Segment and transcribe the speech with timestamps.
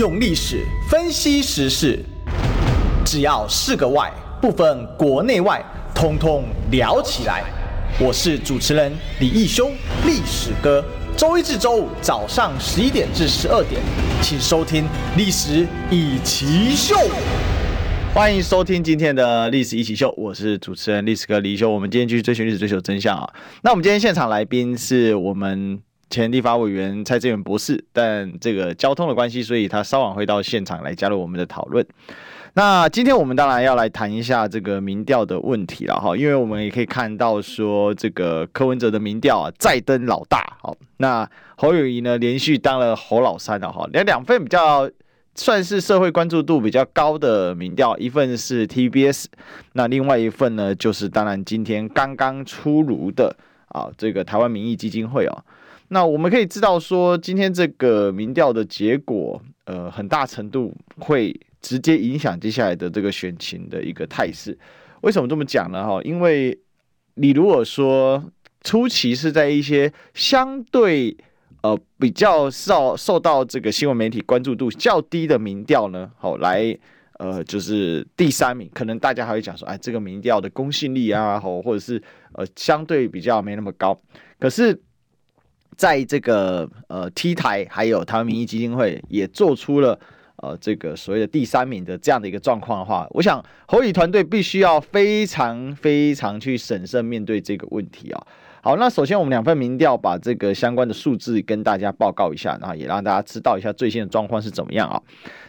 [0.00, 2.02] 用历史分析时事，
[3.04, 5.62] 只要是个“外”，不分国内外，
[5.94, 7.44] 通通聊起来。
[8.00, 9.70] 我是主持人李义修，
[10.06, 10.82] 历史哥。
[11.18, 13.78] 周一至周五早上十一点至十二点，
[14.22, 14.84] 请收听
[15.18, 16.94] 《历史易起秀》。
[18.14, 21.68] 欢迎收听今天的《历史一起秀》，我是主持人历史哥李义修。
[21.68, 23.30] 我们今天继续追寻历史，追求真相啊！
[23.60, 25.82] 那我们今天现场来宾是我们。
[26.10, 31.86] 前立法委员蔡正元博士，但这个交通的关系，所以他稍晚会到现场来加入我们的讨论。
[32.54, 44.90] 那今天我们当然要来谈一下这个民调的问题了哈，因为我们也可以看到说，这个柯文哲的民调啊再登老大，好，那侯友宜呢连续当了侯老三了哈，两两份比较
[45.36, 49.26] 算是社会关注度比较高的民调，一份是 TBS，
[49.74, 53.36] 那另外一份呢就是当然今天刚刚出炉的
[53.68, 55.44] 啊这个台湾民意基金会哦。
[55.92, 64.56] 那我们可以知道说，今天这个民调的结果，呃，很大程度会直接影响接下来的这个选情的一个态势。
[65.00, 65.84] 为什么这么讲呢？
[65.84, 66.56] 哈，因为
[67.14, 68.22] 你如果说
[68.62, 71.16] 初期是在一些相对
[71.62, 76.72] 呃比较受受到这个新闻媒体关注度较低的民调呢，好来
[77.18, 82.00] 呃就是第三名，可能大家还会讲说，哎，这个民调的公信力啊，好，或者是
[82.34, 84.00] 呃相对比较没那么高，
[84.38, 84.80] 可是。
[85.80, 89.98] 在这个呃 T 台还有台湾民意基金会也做出了
[90.36, 98.26] 呃这个所谓的第三名的这样的一个状况的话，我想侯乙团队必须要非常非常去审慎面对这个问题啊。
[98.60, 105.00] 好，那首先我们两份民调把这个相关的数字跟大家报告一下，然后也让大家知道一下最新的状况是怎么样啊。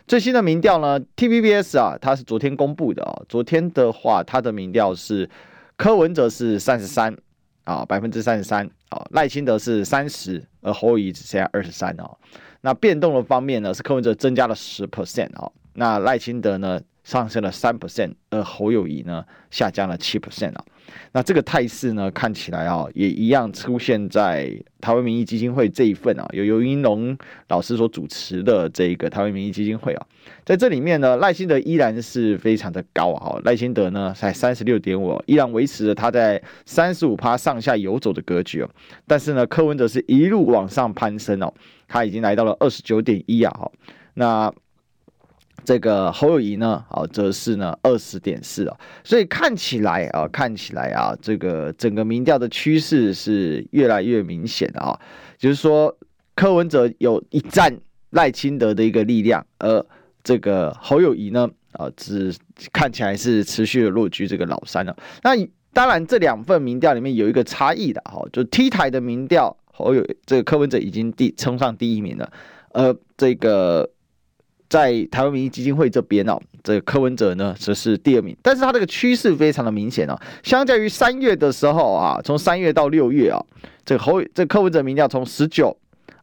[0.07, 3.21] 最新的民调呢，TVBS 啊，它是昨天公布的啊。
[3.27, 5.29] 昨天的话，它的民调是
[5.75, 7.17] 柯文哲是三十三。
[7.63, 12.17] 啊，百分之三十三，啊，赖清德是三十，而侯友宜只剩下二十三哦。
[12.61, 20.63] 那变动的方面呢，是柯文哲增加了十 percent 哦，那赖清德呢上升了三 percent，而侯友宜呢下降了七 percent 啊。
[21.13, 30.05] 那这个态势呢，看起来啊，也一样出现在台湾民意基金会这一份啊，由游盈隆老师所主持的这个台湾民意基金会啊，
[30.51, 38.69] 在这里面呢，赖清德依然是非常的高啊，赖清德呢才三十六点五，依然维持着他在三十五趴上下游走的格局哦，
[39.07, 41.53] 但是呢，柯文哲是一路往上攀升哦，
[41.87, 43.71] 他已经来到了二十九点一啊，
[44.15, 44.53] 那。
[45.63, 54.99] 这个侯友宜呢，啊，则是呢二十点四啊，所以看起来啊，看起来啊，这个整个民调的趋势是越来越明显的啊，
[55.37, 55.95] 就是说
[56.33, 57.77] 柯文哲有一战
[58.09, 59.85] 赖清德的一个力量，而
[60.23, 62.35] 这个侯友谊呢，啊，只
[62.71, 64.95] 看起来是持续的落居这个老三了。
[65.23, 65.31] 那
[65.73, 72.31] 当然，这两份民调里面有一个差异的哈，就 T 台的民调，侯友这个柯文哲已经第冲上第一名了，
[72.71, 73.89] 而这个。
[74.69, 83.45] 在台湾民意基金会这边哦，这个柯文哲呢则是第二名，但是他这个趋势非常的明显哦，相较于三月的时候啊，从三月到六月啊，
[83.83, 85.77] 这个侯这个柯文哲民调从十九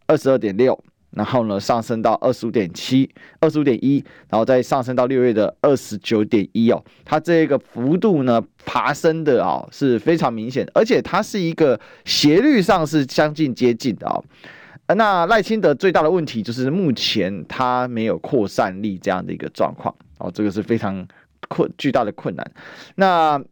[0.06, 0.82] 二十二点六，
[1.18, 14.22] 然后呢上升到二十五点七，二十五点一，然后再上升到六月的二十九点一哦，它这个幅度呢爬升的啊是非常明显，而且它是一个斜率上是相近接近的啊。
[14.94, 21.04] 那赖清德最大的问题就是目前他没有扩散力这样的一个状况哦，这个是非常
[21.48, 22.52] 困巨大的困难。
[22.94, 23.42] 那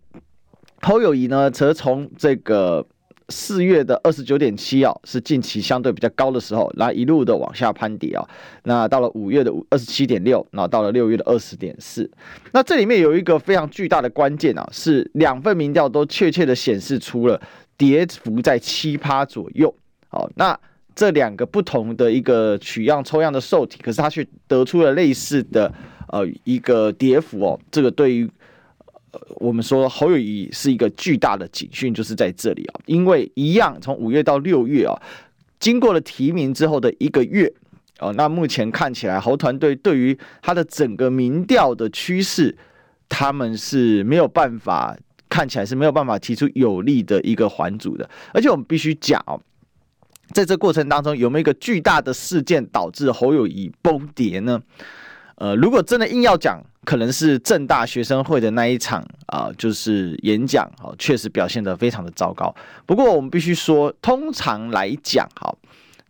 [0.82, 2.86] 侯友宜呢，则从这个
[3.28, 8.28] 四月的二十九点七啊，是近期相对比较高的时候，然后一路的往下攀跌啊。
[8.64, 12.10] 那到了五月的二十七点六，然后到了六月的二十点四。
[12.52, 17.40] 那这里面有一个非常巨大的关键啊，是两份民调都确切的显示出了
[17.76, 19.74] 跌幅在七趴左右。
[20.08, 20.58] 好，那。
[20.98, 25.70] 这两个不同的一个取样抽样的受体，可是它却得出了类似的
[26.08, 27.60] 呃一个跌幅哦。
[27.70, 28.26] 这个对于
[29.36, 34.94] 我们说侯友宜是一个巨大的警讯，就是在这里啊，因为一样从五月到六月啊，
[35.58, 37.52] 经过了提名之后的一个月
[37.98, 42.56] 哦，那目前看起来侯团队对于他的整个民调的趋势，
[43.08, 44.96] 他们是没有办法
[45.28, 49.22] 看起来是没有办法提出有力的一个还阻的，而且我们必须讲。
[50.32, 54.60] 在这过程当中，有没有一个巨大的事件导致侯友宜崩跌呢？
[55.36, 62.54] 呃，如果真的硬要讲，可能是正大学生会的那一场啊、就是演讲，确实表现得非常的糟糕。
[62.86, 65.54] 不过我们必须说，通常来讲，哈，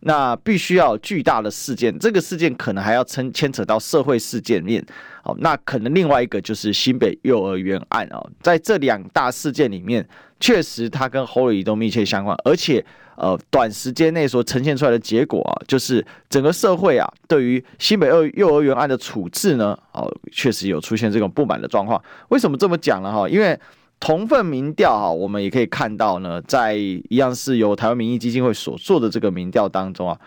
[0.01, 4.85] 那必须要巨大的事件，这个事件可能还要牵牵扯到社会事件面。
[5.23, 10.07] 好，那可能另外一个就是新北幼儿园案啊，在这两大事件里面，
[10.39, 12.85] 确实它跟侯友宜都密切相关，而且
[13.15, 22.01] 呃，短时间内所呈现出来的结果啊，就是整个社会啊，对于新北幼幼儿园案的处置呢，哦，确实有出现这种不满的状况。
[22.29, 23.11] 为什么这么讲呢？
[23.11, 23.59] 哈，因为
[23.99, 30.19] 同份民调哈，我们也可以看到呢，在一样是由台湾民意基金会所做的这个民调当中啊，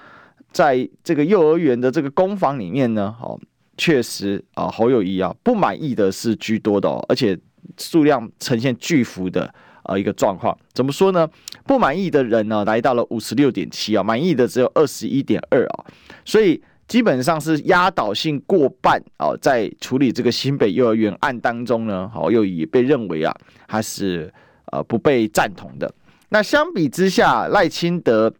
[0.52, 3.38] 在这个幼儿园的这个攻防里面呢，哦。
[3.76, 7.38] 确实啊，侯友宜啊不满意的是居多的哦，而且
[7.78, 9.50] 数量呈现巨幅的
[9.84, 10.55] 呃一个状况。
[10.75, 11.26] 怎么说呢？
[11.64, 15.87] 不满意的人呢来到了五十六点七啊，满意的只有二十一点二啊，
[16.26, 19.34] 所以基本上是压倒性过半哦。
[19.40, 23.34] 在处理这个新北幼儿园案当中呢，侯友宜被认为啊
[23.66, 24.31] 他是
[24.72, 25.90] 呃不被赞同的。
[26.28, 28.31] 那相比之下，赖清德。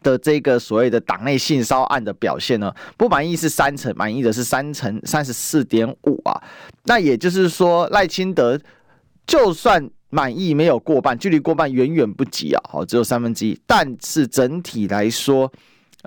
[0.00, 6.40] 的这个所谓的党内性骚案的表现呢，不满意是三成，满意的是三成三十四点五啊。
[6.84, 8.56] 那也就是说，赖清德
[9.26, 13.60] 就算满意没有过半，距离过半远远不及啊，好，只有三分之一。
[13.66, 15.52] 但是整体来说，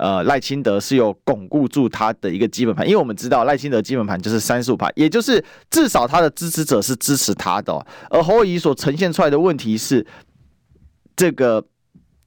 [0.02, 7.74] 呃，赖清德是有巩固住他的一个基本盘，因为我们知道赖清德基本盘就是三十五趴，也就是至少他的支持者是支持他的。
[8.10, 10.06] 而侯友宜所呈现出来的问题是
[11.16, 11.66] 这个。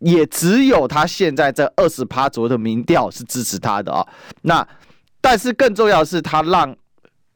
[0.00, 4.06] 也只有他现在这二十趴左右的民调是支持他的啊，
[4.42, 4.68] 那
[5.18, 6.76] 但是更重要的是，他让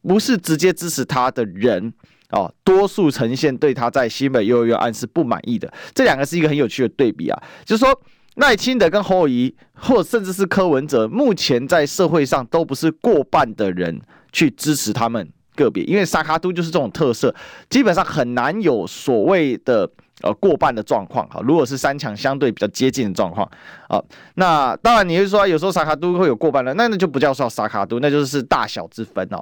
[0.03, 1.91] 不是直接支持他的人
[2.31, 5.73] 哦，多数呈现对他在新北幼儿园案是不满意的。
[5.95, 7.99] 这两个是一个很有趣的对比啊，就是说
[8.39, 14.01] 赖清德跟侯友宜，或甚至是柯文哲，目前在社会上都不是过半的人
[14.33, 17.35] 去支持他们个别，因为沙卡都就是这种特色，
[17.71, 19.89] 基本上很难有所谓的。
[20.21, 23.49] 呃，过半的状况哈，如果是三强相对比较接近的状况
[23.87, 24.03] 啊，
[24.35, 29.41] 那当然你会说有时候沙卡都会有过半的，那那就不叫说沙卡都，那就是大小之分哦。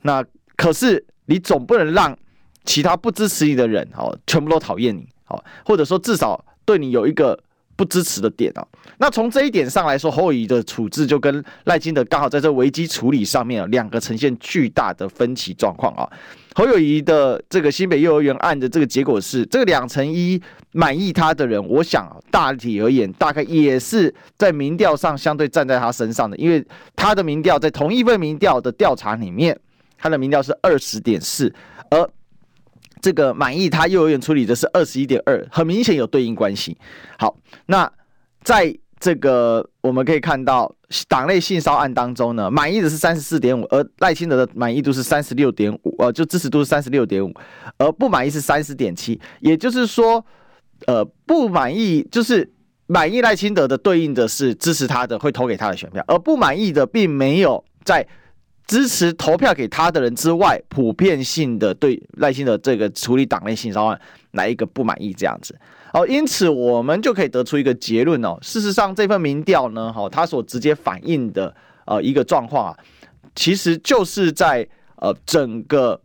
[0.00, 0.24] 那
[0.56, 2.16] 可是你总不能让
[2.64, 7.38] 其他不支持你的人哦，全部都讨厌你哦，或者说至少对你有一个
[7.76, 8.66] 不支持的点啊。
[8.98, 16.08] 那从这一点上来说，侯友宜的处置就跟赖清德刚好在这危机处理上面啊两个呈现巨大的分歧状况啊。
[16.54, 20.40] 侯友宜的这个新北幼儿园案的这个结果是，这个两成一
[20.70, 29.58] 满意他的人，我想大体而言，大概也是在民调上相对站在他身上的，因为他的民调在同一份民调的调查里面，
[29.98, 31.52] 他的民调是二十点四，
[31.90, 32.08] 而
[33.04, 36.78] 这个满意他幼儿园处理的是二十一点二，很明显有对应关系。
[37.18, 37.36] 好，
[37.66, 37.92] 那
[38.42, 38.74] 在。
[39.00, 40.74] 这个我们可以看到，
[41.08, 47.30] 党内性骚案当中呢，满意的是三十四点五，而赖清德的满意度是三十六点五，呃，就支持度是三十六点五，
[47.76, 50.24] 而不满意是三十点七，也就是说，
[50.86, 52.50] 呃，不满意就是
[52.86, 58.06] 满意赖清德的对应的是支持他的会投给他的选票，而不满意的并没有在
[58.66, 64.00] 支持投票给他的人之外，普遍性的对赖清德这个处理党内性骚案
[64.32, 65.54] 来一个不满意这样子。
[65.92, 68.36] 哦，因此我们就可以得出一个结论哦。
[68.42, 72.78] 事实上，这份民调呢，哈，它所直接反映的呃一个状况啊，
[73.34, 76.00] 其实就是在呃整个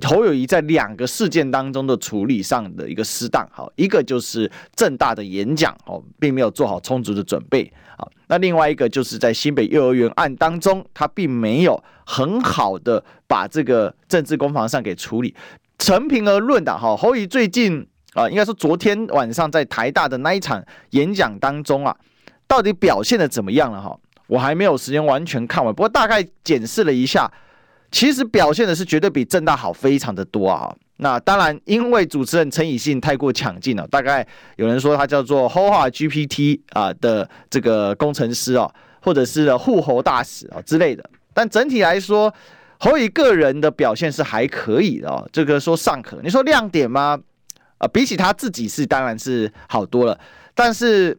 [0.00, 3.46] 侯友宜在两个事件当中的处理上的一个失当。
[3.52, 7.72] 好，一个就是政大的演讲哦，并没有做好充足的准备。
[7.96, 15.34] 好，那另外一个就是在新北幼儿园案当中，他并没有很好的把这个政治攻防上给处理。
[15.78, 17.86] 承平而论的哈，侯友宜最近。
[18.14, 21.96] 啊，应该说昨天晚上在台大的那一场演讲当中啊，
[22.46, 23.98] 到底表现的怎么样了哈？
[24.26, 27.32] 我还没有时间完全看完，不过大概检视了一下，
[27.92, 30.74] 其实表现的是绝对比正大好非常的多啊。
[30.96, 38.70] 那当然，因为主持人陈以信太过抢镜了，大概有人说他叫做 “Hoa GPT” 啊的这个工程师啊，
[39.00, 41.08] 或者是护侯大使啊之类的。
[41.34, 42.32] 但整体来说，
[42.78, 46.20] 侯乙个人的表现是还可以的哦，这个说尚可。
[46.22, 47.18] 你说亮点吗？
[47.78, 50.16] 啊，比起他自己是当然是好多了，
[50.54, 51.18] 但是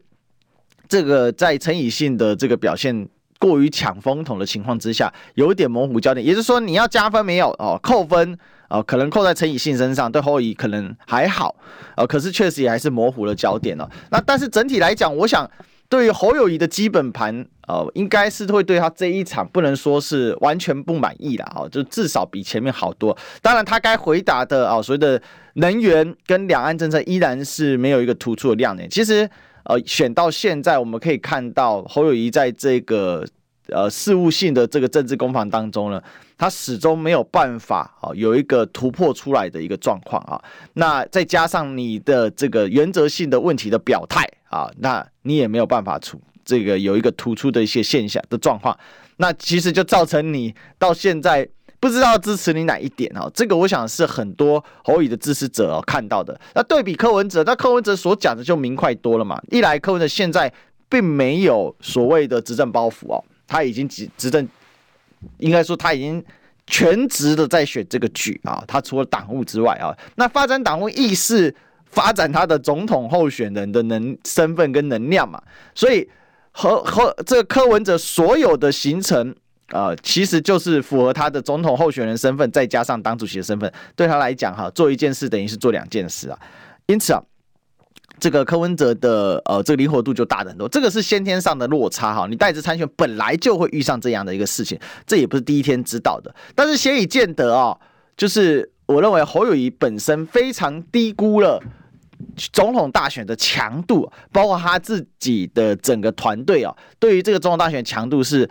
[0.88, 3.06] 这个在陈以信的这个表现
[3.44, 6.24] 过于抢风头的情况之下，有一点模糊焦点。
[6.24, 11.54] 也就是说，你要加分没有哦，扣分哦，可能扣在陈以信身上，对侯友宜可能还好
[11.96, 13.88] 哦，可是确实也还是模糊了焦点哦。
[14.10, 15.50] 那但是整体来讲，我想。
[15.86, 23.16] 对于侯友宜的基本盘，呃，应该是会对他这一场不能说是完全不满意啦，哦，就至少比前面好多。
[23.42, 25.20] 当然，他该回答的啊，所谓的
[25.56, 28.88] 能源跟两岸政策依然是没有一个突出的亮点。
[28.88, 29.28] 其实，
[29.64, 33.26] 呃，选到现在，我们可以看到侯友谊在这个
[33.68, 36.02] 呃事务性的这个政治攻防当中呢，
[36.38, 40.42] 他始终没有办法啊有一个突破出来的一个状况啊。
[40.74, 44.24] 那再加上你的这个原则性的问题的表态。
[44.54, 48.78] 啊，那你也没有办法出这个有一个突出的一些现象的状况，
[49.16, 51.48] 那其实就造成你到现在
[51.84, 53.30] 不知道支持你哪一点哦。
[53.34, 56.40] 这个我想是很多侯乙的支持者哦看到的。
[56.54, 59.38] 那对比柯文哲，那柯文哲所讲的就明快多了嘛。
[59.50, 60.50] 一来柯文哲现在
[60.88, 64.48] 并没有所谓的执政包袱哦，他已经执执政，
[65.36, 66.24] 应该说他已经
[66.66, 68.64] 全职的在选这个局啊。
[68.66, 71.54] 他除了党务之外啊，那发展党务亦是。
[71.90, 75.40] 发展他的总统候选人的能身份跟能量嘛，
[75.76, 76.10] 所以
[76.50, 79.32] 和和这个柯文哲所有的行程、
[79.68, 86.38] 呃，其实就是符合他的总统候选人身份，再加上党主席的身份，对他来讲哈，做一件事等于是做两件事啊。
[86.86, 87.22] 因此啊，
[88.20, 92.26] 这个柯文哲的呃这个灵活度就大很多，这个是先天上的落差哈。
[92.28, 97.76] 你带着参选本来就会遇上这样的一个事情，这也不是第一天知道的，但是显以见得啊，
[98.16, 101.62] 就是我认为侯友宜本身非常低估了。
[102.52, 108.48] 总统大选的强度，包括他自己的整个团队啊，对于这个总统大选强度是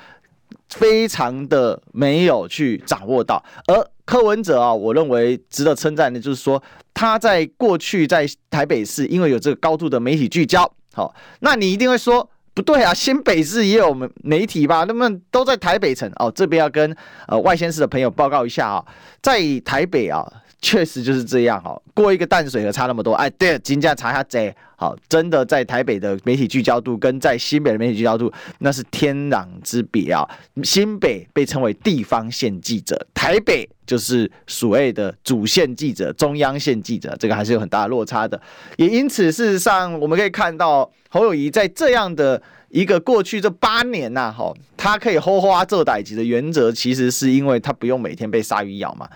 [0.69, 3.43] 非常的没有去掌握到。
[3.67, 6.61] 而柯文哲啊，我认为值得称赞的，就是说
[6.93, 14.83] 他在过去在台北市，因为有这个高度的媒体聚焦，好，那你一定会说不对啊，新北市也有媒体吧？
[14.85, 16.95] 那么都在台北城哦，这边要跟
[17.27, 18.85] 呃外县市的朋友报告一下啊，
[19.21, 20.25] 在台北啊。
[20.63, 23.13] 确实就是这样哈，过一个淡水河差那么多。
[23.15, 30.23] 哎，对了，金价查下贼，好，真的在台北的媒体聚焦度跟在新北的媒体聚焦度那是天壤之别啊。
[30.63, 38.41] 新北被称为地方线记者，台北就是所谓的主线记者、中央线记者，这个还是有很大的落差的。
[38.77, 49.09] 也因此，事实上我们可以看到侯友宜在这样的一个过去这八年呐，哈，他可以好好做代志的原则，其实是因为他不用每天被鲨鱼咬嘛。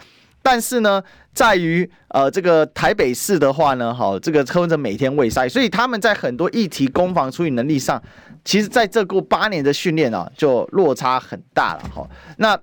[0.50, 8.02] 但是呢，在于呃这个台北市的话呢，哈，这个车文哲每天未赛，所以他们在很多议题攻防处理能力上，
[8.46, 12.08] 其实在这过八年的训练啊，就落差很大了哈。
[12.38, 12.58] 那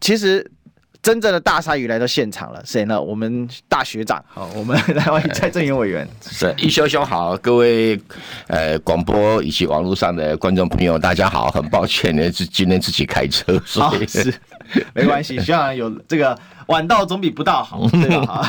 [0.00, 0.50] 其实
[1.02, 3.00] 真正的大鲨鱼来到现场了，谁呢？
[3.00, 6.06] 我们大学长，好，我们来欢迎蔡正元委员。
[6.20, 7.98] 是一修兄好，各位
[8.48, 14.34] 呃广播以及网络上的观众朋友，大家好，很抱歉呢，是今天自己开车，所以是
[14.92, 16.38] 没关系，希望有这个。
[16.68, 18.46] 晚到总比不到好，对吧？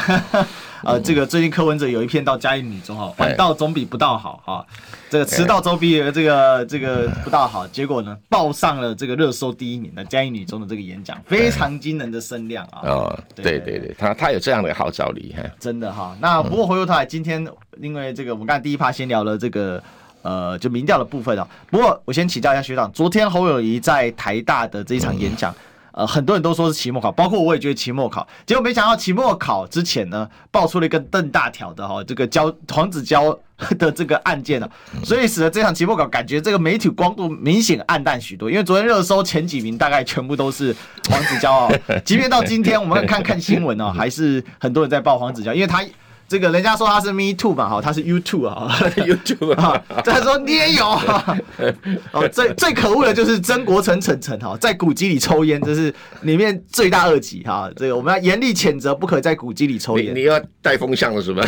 [0.81, 4.65] 哈，呃，这个最近柯文哲有一篇到嘉义女中哈，晚到总比不到好哈。
[5.09, 12.81] 这个迟到总比这个这个不到好，结果呢，报上了这个热搜第一名的嘉义女中的这个演讲，非常惊人的声量啊。
[12.83, 15.43] 哦，对对对，他他有这样的号召力哈。
[15.59, 17.45] 真的哈，那不过回过头来，今天
[17.81, 19.81] 因为这个我们刚才第一趴先聊了这个
[20.21, 21.48] 呃就民调的部分啊。
[21.71, 25.53] 不过我先请教一下学长，昨天侯友谊在台大的这一场演讲。
[26.00, 33.38] 呃，很多人都说是期末考，包括我也觉得期末考，结果没想到期末考之前呢，爆出了一个邓大条的哈，这个交黄子佼
[33.77, 34.70] 的这个案件呢，
[35.03, 40.74] 所以使得这场期末考感觉这个媒体光度明显暗淡许多，因为昨天热搜前几名大概全部都是
[41.10, 41.74] 黄子佼啊，
[42.06, 45.84] 即便到今天我们看看新闻哦，还是很多人在报黄子佼，因为他。
[46.29, 50.86] 这个人家说他是 Me Too 嘛，哈，他是 You Too 啊， YouTube 啊， 他说你也有，
[52.13, 60.13] 哦，最最可恶的就是曾国成陈晨哈，在古籍里抽烟，这是里面最大恶极哈，这个我们要严厉谴责，不可在古籍里抽烟。
[60.13, 61.43] 你要带风向了是吧？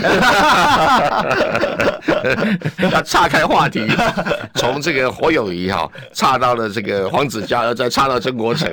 [2.91, 3.85] 要岔开话题，
[4.55, 8.67] 从这个火友谊哈，岔到了这个黄子佼，再岔到曾国成。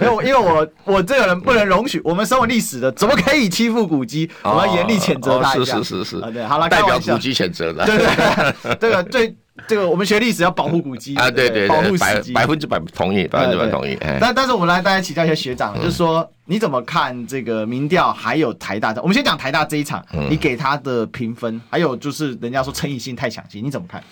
[0.00, 4.28] 因为因为我我这个人不能容许，我们身为历史的，怎么可以欺负古籍？
[4.42, 5.51] 我们要严厉谴责他。
[5.52, 9.36] 是是是是，对，好了，代表古迹谴责的，对对对，这个对
[9.68, 13.96] 这个我们学历史要保护古迹啊，对对，保护百百分之百同意，百分之百同意。
[14.20, 19.02] 但但是我们来大家请教一下学长，就是说你怎么看这个民调，还有台大的？
[19.02, 24.02] 我们先讲台大这一场，你给他的评分，还有就是人家说陈以信太抢戏，你怎么看？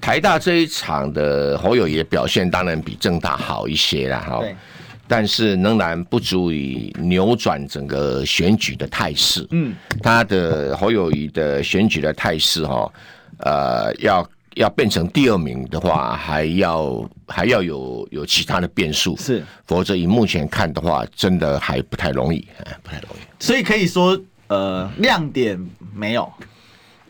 [0.00, 4.42] 台大这一场的侯友宜表现当然比正大好一些了哈。
[5.06, 9.46] 但是仍然不足以扭转整个选举的态势。
[9.50, 12.90] 嗯，他的侯友谊的选举的态势哈，
[13.38, 19.16] 呃，要要变成第二名的话，还要还要有有其他的变数。
[19.16, 22.46] 是，否则以目前看的话，真的还不太容易，
[22.82, 23.44] 不太容易。
[23.44, 25.58] 所以可以说，呃，亮点
[25.94, 26.32] 没有，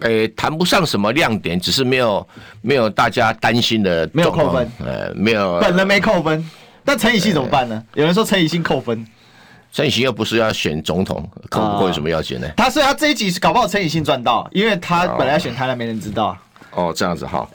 [0.00, 2.26] 诶，谈不上什么亮点，只是没有
[2.60, 6.44] 没有大家担心的，没有扣分，呃，没有，本人没扣分。
[6.84, 7.82] 那陈以信怎么办呢？
[7.94, 9.06] 有人说陈以信扣分，
[9.72, 12.48] 陈以信又不是要选总统，扣不扣有什么要紧呢？
[12.56, 16.36] 他所以他这一集是搞不好陈以信赚到，因为他本来要选台南，没人知道。
[16.72, 17.48] 哦，这样子哈，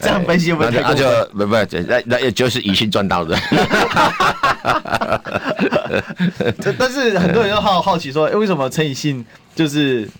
[0.00, 3.38] 这样分析不对，那就不不，那那也就是以信赚到的。
[6.76, 9.24] 但是很多人都好好奇说，为什么陈以信
[9.54, 10.10] 就是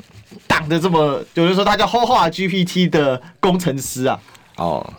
[0.46, 4.20] 挡的这么，有人说他叫 Hoha GPT 的工程师啊。
[4.56, 4.92] 哦，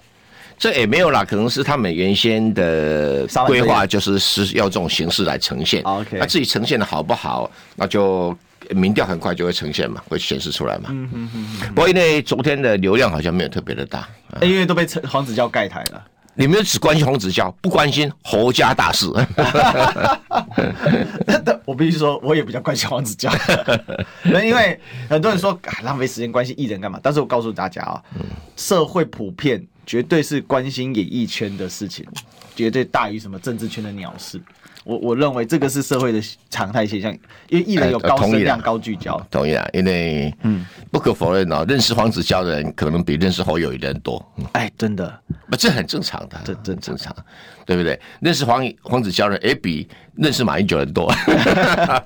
[0.58, 5.84] 这也没有啦，可能是他们原先的规划就是是要这种形式来呈现。
[5.84, 8.36] OK，那自己呈现的好不好，那就
[8.70, 10.86] 民调很快就会呈现嘛，会显示出来嘛。
[10.90, 11.60] 嗯嗯嗯。
[11.74, 14.08] 不过因为昨天的流量好像没有特别的大，
[14.42, 16.04] 因为都被黄子佼盖台了。
[16.38, 19.06] 你们只关心黄子佼，不关心侯家大事。
[21.64, 23.32] 我必须说，我也比较关心黄子佼，
[24.26, 24.78] 因为
[25.10, 27.00] 很多人说啊，浪费时间关心艺人干嘛？
[27.02, 28.04] 但是我告诉大家啊，
[28.58, 32.06] 社会普遍绝对是关心演艺圈的事情，
[32.56, 34.42] 绝对大于什么政治圈的鸟事。
[34.84, 37.12] 我我认为这个是社会的常态现象，
[37.50, 39.20] 因为艺人有高声量、高聚焦。
[39.32, 44.24] 同意啊，因为嗯，不可否认哦，认识黄子佼的人可能比认识侯友宜的人多。
[44.52, 47.16] 哎，真的，不，这很正常的，这正正常，
[47.66, 48.00] 对不对？
[48.20, 51.14] 认识黄黄子佼的人，也，比认识马英九的人多。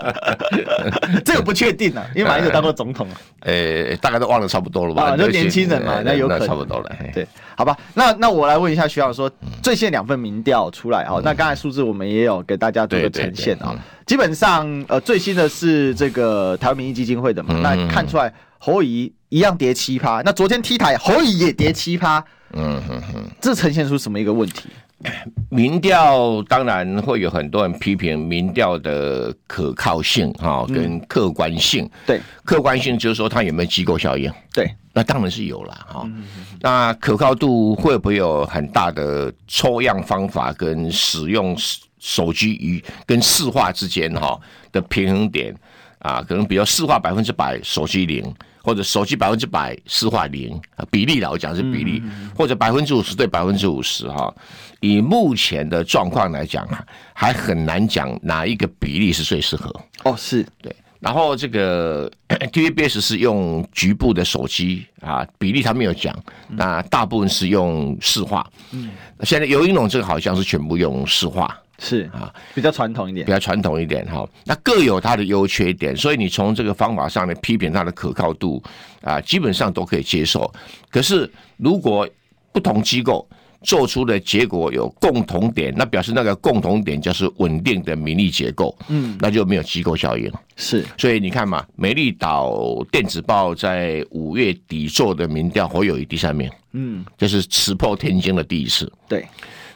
[1.23, 3.15] 这个不确定啊，因为马英九当过总统啊。
[3.41, 5.11] 呃，大概都忘了差不多了吧？
[5.11, 6.91] 啊，就年轻人嘛，那有可能差不多了。
[7.13, 13.75] 对，好吧，那那我来问一下徐老师说，最新两份民调出来啊，那刚才数字我们也有给大家做个呈现啊。
[14.05, 22.23] 基本上，呃，最新的是这个台湾民意基金会的嘛，那看出来侯怡一样跌七趴，那昨天 T 台侯怡也跌七趴，
[22.53, 24.69] 嗯哼哼，这呈现出什么一个问题？
[25.49, 31.85] 民调当然会有很多人批评民调的可靠性哈，跟客观性。
[31.85, 34.31] 嗯、对，客观性就是说它有没有机构效应。
[34.53, 36.01] 对，那当然是有了哈。
[36.05, 36.23] 嗯、
[36.59, 41.55] 那可靠度会不会有很大的抽样方法跟使用
[41.99, 44.39] 手机与跟市话之间哈
[44.71, 45.55] 的平衡点
[45.99, 46.21] 啊？
[46.27, 48.23] 可能比如市话百分之百，手机零。
[48.61, 52.03] 或者手机百分之百市话零比例来讲是比例，
[52.35, 54.31] 或者百分之五十对百分之五十哈。
[54.79, 59.74] 以目前的状况来讲啊，还很难讲哪一个比例是最适合。
[60.03, 60.75] 哦，是对。
[61.00, 62.12] 然后这个
[62.51, 66.13] TVBS 是用局部的手机啊，比例他没有讲。
[66.50, 68.45] 那大部分是用市话。
[68.71, 68.91] 嗯。
[69.24, 71.57] 现在游盈隆这个好像是全部用市话。
[71.81, 74.27] 是啊，比较传统一点，比较传统一点哈。
[74.43, 78.62] 那各有它的优缺点，所以你从这个方法上面批评它的可靠度
[79.01, 80.53] 啊，基本上都可以接受。
[80.89, 82.05] 可是如果
[82.51, 83.25] 不同机构
[83.61, 90.31] 做出的结果有共同点，那表示那个共同点就是稳定的民意结构，嗯，那就没有机构效应。
[90.55, 98.91] 是，所以你看嘛，美丽岛电子报在五月底做的民调，侯友谊第三名，嗯，就是石破天惊的第一次。
[99.07, 99.25] 对。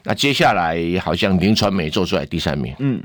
[0.05, 3.01] 那接下来好像林传媒做出来第三名，嗯，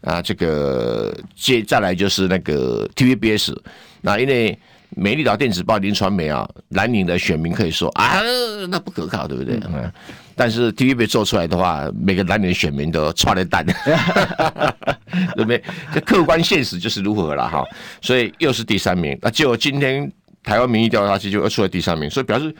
[0.00, 3.52] 啊，这个接再来就是那个 TVBS，
[4.00, 4.56] 那因为
[4.90, 8.20] 美丽岛电子报林传媒啊，蓝领的选民可以说啊，
[8.68, 9.58] 那不可靠，对不对？
[9.66, 9.92] 嗯，
[10.34, 13.64] 但是 TVB 做出来的话，每个蓝领的选民都踹了蛋，
[15.34, 15.62] 对不对？
[15.94, 17.64] 这客观现实就是如何了哈，
[18.00, 19.18] 所以又是第三名。
[19.20, 20.10] 那结果今天
[20.42, 22.54] 台湾民意调查机就又出来第三名，所以表示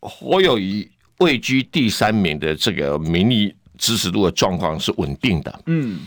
[0.00, 0.90] 侯友宜。
[1.20, 5.60] 位居第三名的这个民意支持度的状况是稳定的。
[5.66, 5.98] 嗯，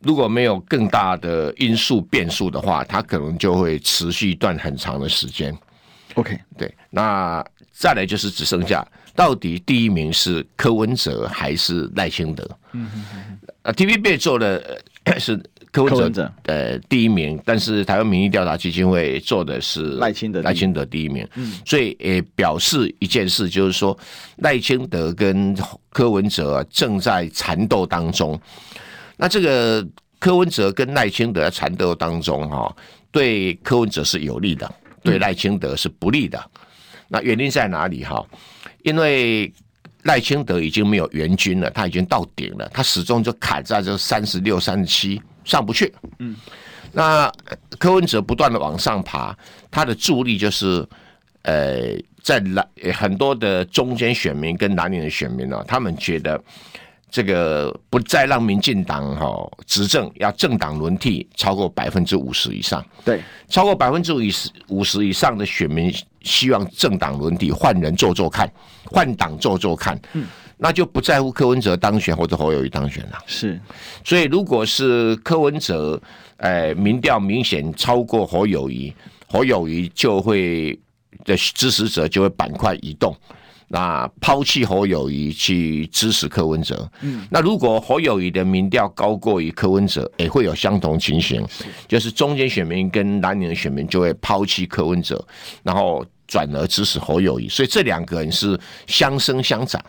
[0.00, 5.56] 如果没有更大的因素变数的话，它可能就会持续一段很长的时间。
[6.14, 12.44] OK，对，那再来就是只剩下到底第一名是柯文哲还是赖清德？
[12.72, 13.38] 嗯嗯嗯。
[13.62, 14.80] 啊，TVB 做的
[15.18, 15.40] 是。
[15.70, 23.96] 柯文哲呃第一名，但是台湾民意调查基金会做的是赖清德赖清德第一名，嗯，所以也表示一件事，就是说
[24.38, 25.54] 赖清德跟
[25.90, 28.40] 柯文哲正在缠斗当中。
[29.18, 29.86] 那这个
[30.18, 32.74] 柯文哲跟赖清德在缠斗当中，哈，
[33.10, 36.42] 对柯文哲是有利的，对赖清德是不利的。
[37.08, 38.02] 那原因在哪里？
[38.02, 38.24] 哈，
[38.82, 39.52] 因为
[40.04, 45.20] 赖清德已经没有援军了，他已经到顶了，他始终就卡在这三十六、三十七。
[45.44, 46.36] 上不去，嗯，
[46.92, 47.32] 那
[47.78, 49.34] 柯文哲不断的往上爬，
[49.70, 50.86] 他的助力就是，
[51.40, 56.38] 呃，在蓝很多的中间选民跟蓝领的选民呢，他们觉得
[57.10, 65.92] 这个不再让民进党哈执政，要政党轮替超过百分之五十以上，对，超过百分之五十五十以上的选民
[66.22, 68.50] 希望政党轮替，换人做做看，
[68.84, 70.26] 换党做做看，嗯。
[70.60, 73.18] 那就不在乎柯文哲当选或者侯友谊当选了。
[73.26, 73.60] 是，
[74.04, 76.02] 所以如果是柯文哲，
[76.38, 78.92] 呃，民调明显超过侯友谊，
[79.28, 80.76] 侯友谊就会
[81.24, 83.16] 的支持者就会板块移动，
[83.68, 86.90] 那抛弃侯友谊去支持柯文哲。
[87.02, 91.46] 嗯，那如果侯友谊的民调高过于柯文哲，也会有相同情形，
[91.86, 95.24] 就是中间选民跟蓝营的选民就会抛弃柯文哲，
[95.62, 96.04] 然后。
[96.30, 99.82] 转而支持侯友谊，所以这两个人是相生相长。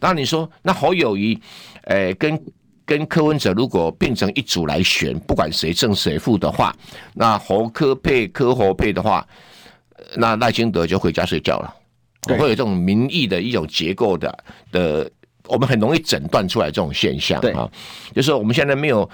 [0.00, 1.38] 那你说，那侯友谊，
[1.82, 2.42] 诶，跟
[2.86, 6.74] 跟柯文哲如果变成一组来选，不管谁胜谁负的话，
[7.12, 9.28] 那侯柯配柯侯配的话，
[10.16, 11.74] 那赖清德就回家睡觉了。
[12.28, 14.36] 会有这种民意的一种结构的
[14.70, 15.10] 的，
[15.48, 17.68] 我们很容易诊断出来这种现象啊，
[18.14, 19.08] 就是我们现在没有，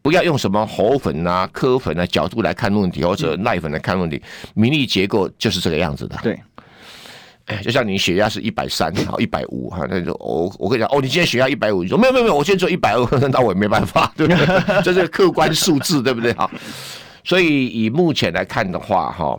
[0.00, 4.22] 不要用什么喉粉啊、科粉啊角度来看问题，或者赖粉来看问题，
[4.54, 6.16] 民意结构就是这个样子的。
[6.22, 6.40] 对，
[7.46, 14.46] 哎，就像你血压是一百三，好一百五哈，那就我我跟你讲，哦，你今天血压一百五，你说没有没有没有，我今天做一百二， 那我也没办法， 对不对？
[14.84, 16.32] 这是客观数字，对不对？
[16.34, 16.48] 好，
[17.24, 19.36] 所以以目前来看的话，哈，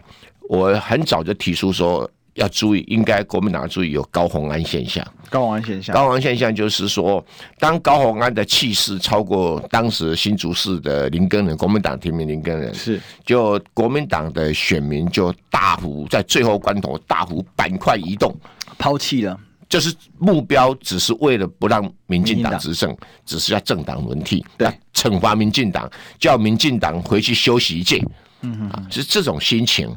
[0.50, 2.10] 我很早就提出说。
[2.36, 5.06] 要注意，应该国民党注意有高虹安现象。
[5.30, 7.24] 高虹安现象，高虹安现象就是说，
[7.60, 13.00] 当高虹安的气势超过当时新竹市的林根人，国民党提名林根人，是。
[13.26, 18.36] 就国民党的选民就大幅在最后关头大幅板块移动，
[18.78, 28.04] 抛弃了，就是目标只是为了不让民进党执政，只是要政党轮替，对，惩罚民进党，叫民进党回去休息一届。
[28.44, 29.90] 嗯哼，是这种心情。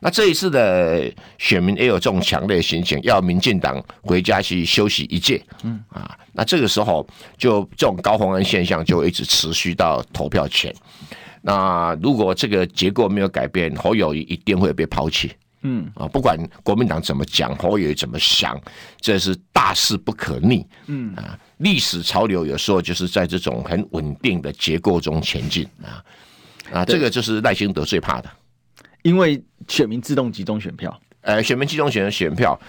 [0.00, 5.42] 那这一次的选民也有这种强烈的心情，要民进党回家去休息一届。
[5.62, 7.06] 嗯啊，那这个时候
[7.38, 10.74] 就这种高红安现象就一直持续到投票前。
[11.40, 15.32] 那如果这个结构没有改变，侯友谊一定会被抛弃。
[15.66, 18.60] 嗯啊，不管国民党怎么讲，侯友谊怎么想，
[19.00, 20.66] 这是大势不可逆。
[20.88, 26.04] 嗯啊，历史潮流有时候就是在这种很稳定的结构中前进啊。
[26.72, 28.30] 啊，这个就是赖清德最怕的，
[29.02, 31.00] 因为选民自动集中选票。
[31.26, 32.60] 呃，选民集中选的选票，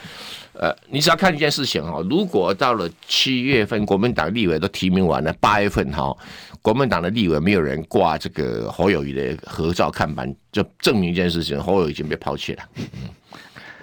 [0.53, 6.15] 呃，你只要看一件事情哈，如果到了七月份，国民党立委都提名完了，八月份哈，
[6.61, 12.63] 国民党的立委没有人挂这个侯友谊的合照看板，就证明一件事情，侯友宜已经被抛弃了。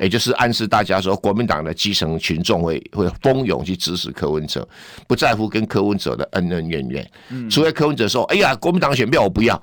[0.03, 0.05] 嗯。
[0.05, 4.69] 也就是暗示大家说，国民党的基层群众会会蜂拥去支持柯文哲，
[5.07, 7.11] 不在乎跟柯文哲的恩恩怨怨。
[7.31, 9.63] 嗯，除非柯文哲说：“哎呀，国民党的选票我不要。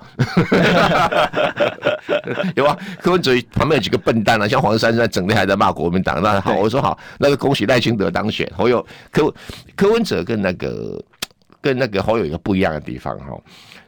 [2.56, 6.22] 有啊，柯文哲旁边有几个笨蛋啊，像黄珊珊整天还在骂国民党。
[6.22, 8.50] 那好，我说好，那个恭喜赖清德当选。
[8.56, 9.30] 侯友柯
[9.76, 11.04] 柯文哲跟那个
[11.60, 13.38] 跟那个侯友有一个不一样的地方哈，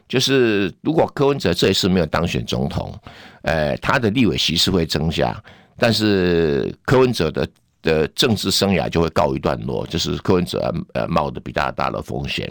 [0.07, 2.93] 就是如果柯文哲这一次没有当选总统，
[3.41, 5.35] 呃，他的立委席次会增加。
[5.77, 7.47] 但是柯文哲的
[7.81, 12.49] 的政治生涯就会告一段落，就是柯文哲呃冒的比较大的风险。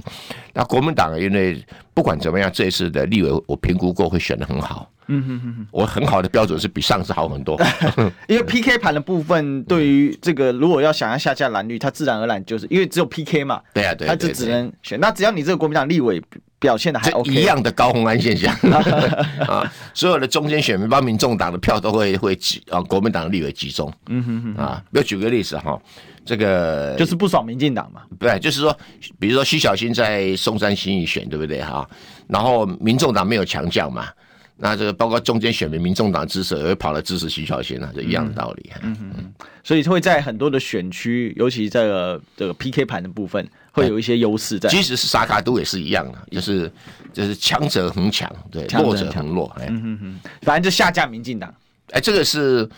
[0.53, 4.91] 那国民党因为不管怎么样，这一次的立委我评估过会选的很好。
[5.09, 7.61] 嗯哼哼，我很好的标准是比上次好很多。
[8.29, 13.61] 因为 PK 盘的部分，对于这个如果要想要下架蓝绿，它自然而然就是因为只有 PK 嘛。
[13.75, 15.01] 对啊，对，他就只能选。
[15.01, 16.23] 那只要你这个国民党立委。
[16.63, 18.55] 表现的还 OK，一样的高虹安现象。
[19.49, 24.65] 啊，所有的中间选民帮民众党的票都会会集啊，国民党的立委集中，嗯哼哼。
[24.65, 25.79] 啊，比如举个例子哈，
[26.25, 28.75] 这个就是不爽民进党嘛，对，就是说，
[29.19, 31.61] 比如说徐小新在松山新义选，对不对？
[31.61, 31.87] 哈？
[32.29, 34.09] 然后民众党没有强将嘛，
[34.57, 43.45] 那这个包括中间选民民众党支持也会跑来支持徐小新啊，这一样的道理，嗯哼哼，所以会在很多的选区，尤其这个这个 PK 盘的部分。
[43.73, 46.71] 会有一些优势在，即使是沙卡都也是一样的，就是
[47.13, 51.53] 就是强者恒强，对，弱者恒弱，哎，嗯嗯，反正就下架民进党，
[51.91, 52.69] 哎，这个是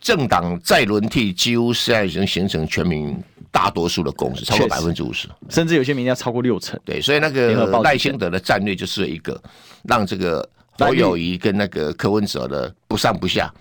[0.00, 3.16] 政党再轮替，几乎现在已经形成全民
[3.50, 9.38] 大多数的共识，超过百分之五十，甚至有些民调超过六成，对，所以那个赖清德的战略就是一个
[9.82, 13.52] 让这个侯友谊跟那个柯文哲的不上不下，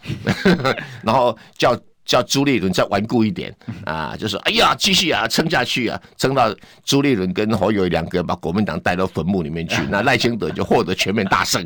[1.04, 1.78] 然后叫。
[2.06, 3.54] 叫朱立伦再顽固一点
[3.86, 11.66] 啊，就是哎呀，继续啊，撑下去啊，撑到朱立伦跟侯友宜两个把国民党带到坟墓里面去， 那赖清德就获得全面大胜。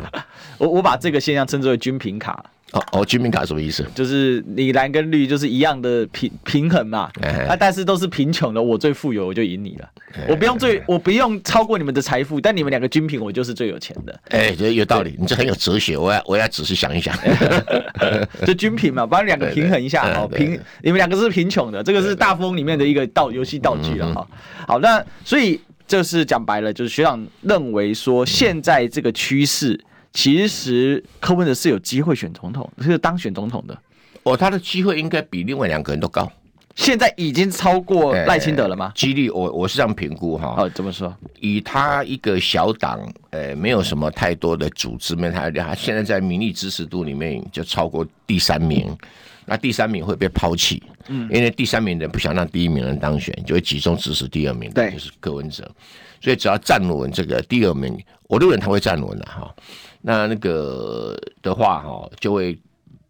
[0.58, 2.44] 我我把这个现象称之为军品卡。
[2.72, 3.84] 哦哦，军民卡什么意思？
[3.94, 7.10] 就是你蓝跟绿就是一样的平平衡嘛，
[7.48, 9.88] 啊，但是都是贫穷的，我最富有，我就赢你了。
[10.28, 14.20] 我不用最，我不用超过你们的财富，但你们两个均平，我就是最有钱的。
[14.28, 17.14] 哎，有道理，你这很有哲学，我要我要仔细想一想。
[18.46, 24.26] 就均平嘛，把两个平衡一下，好平，你们两个是贫穷的，这个是大富翁里面的一个道游戏道具了哈。
[24.66, 29.80] 好，那所以就是讲白了，就是学长认为说现在这个趋势。
[30.18, 33.82] 其实柯文哲是有机会选总统，是当选总统的。
[34.24, 36.28] 哦，他的机会应该比另外两个人都高。
[36.74, 38.90] 现在已经超过赖清德了吗？
[38.96, 40.56] 几率，我我是这样评估哈。
[40.58, 41.16] 哦，怎么说？
[41.38, 43.00] 以他一个小党，
[43.30, 48.88] 呃，没有什么太多的组织面，他他现在在民意支持度里面就超过第三名。
[49.46, 55.70] 那第三名会被抛弃，嗯，因为第三名的人不想让第一名人当选，就会集中支持第二名，对，就是柯文哲。
[56.20, 59.54] 所以只要站稳这个第二名，我认为他会站稳的哈。
[60.00, 62.58] 那那个的话哈，就会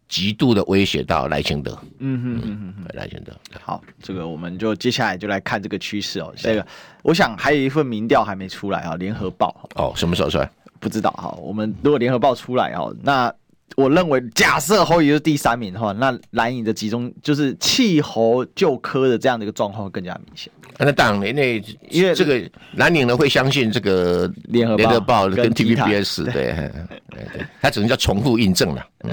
[0.07, 1.77] 极度的威胁到赖清德。
[1.99, 3.31] 嗯哼嗯哼，赖清德。
[3.61, 6.33] 好，这个我们就接下来就来看这个趋势哦。
[6.35, 6.65] 这个
[7.03, 9.55] 我想还有一份民调还没出来啊，联合报。
[9.75, 10.49] 哦，什么时候出来？
[10.79, 11.29] 不知道哈。
[11.41, 13.33] 我们如果联合报出来哦，那
[13.75, 20.51] 我认为，假设侯友是第三名的话，那蓝营的集中就是弃侯就科的这样的一个状况会更加明显。
[20.77, 26.71] 那当然，那因为这个蓝营呢会相信这个联合联合报跟 TVBS，对对
[27.11, 28.85] 对，他只能叫重复印证了。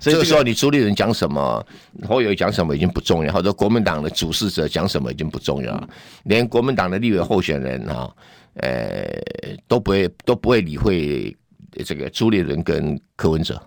[0.00, 1.64] 所以这个时候你朱立伦讲什么，
[2.08, 5.88] 侯友宜讲什么已经不重要，或者国民党的主事者讲什么已经不重要，
[6.24, 8.10] 连国民党的立委候选人啊，
[8.54, 9.06] 呃，
[9.68, 11.36] 都不会都不会理会。
[11.82, 13.60] 这个朱立伦跟柯文哲，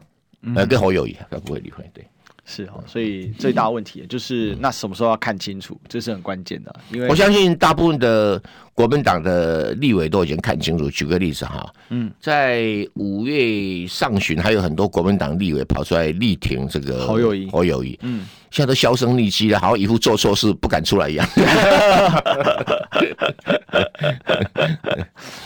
[0.56, 1.84] 呃，跟侯友谊，他不会离婚。
[1.94, 2.06] 对，
[2.46, 6.74] 是哦，所以最大问题就是，那什么时候要看清楚，这是很关键的。
[6.92, 8.42] 因为我相信大部分的
[8.74, 10.90] 国民党的立委都已经看清楚。
[10.90, 18.26] 举个例子哈，嗯，在五月上旬，还有很多国民党立委跑出来力挺这个侯友谊，侯友谊，嗯。
[18.50, 21.28] 现在都销声匿迹了，好像一副做错事不敢出来一样。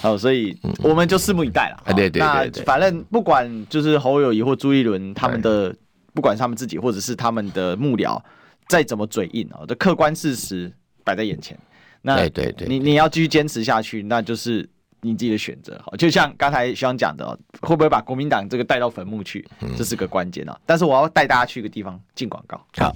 [0.02, 1.94] 好，所以我们就拭目以待了。
[1.94, 5.74] 对对对，那反正不管就是侯友谊或朱一伦他们的，
[6.14, 8.22] 不管是他们自己或者是他们的幕僚，
[8.68, 10.72] 再怎么嘴硬啊，这客观事实
[11.04, 11.58] 摆在眼前。
[12.02, 14.68] 那对对对，你你要继续坚持下去，那就是。
[15.04, 17.28] 你自己的选择，好，就像刚才学长讲的，
[17.62, 19.44] 会不会把国民党这个带到坟墓去，
[19.76, 20.56] 这是个关键啊。
[20.64, 22.64] 但是我要带大家去一个地方进广告。
[22.78, 22.94] 好，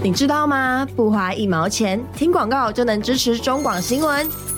[0.00, 0.86] 你知道吗？
[0.94, 4.57] 不花一毛钱，听广告就能支持中广新闻。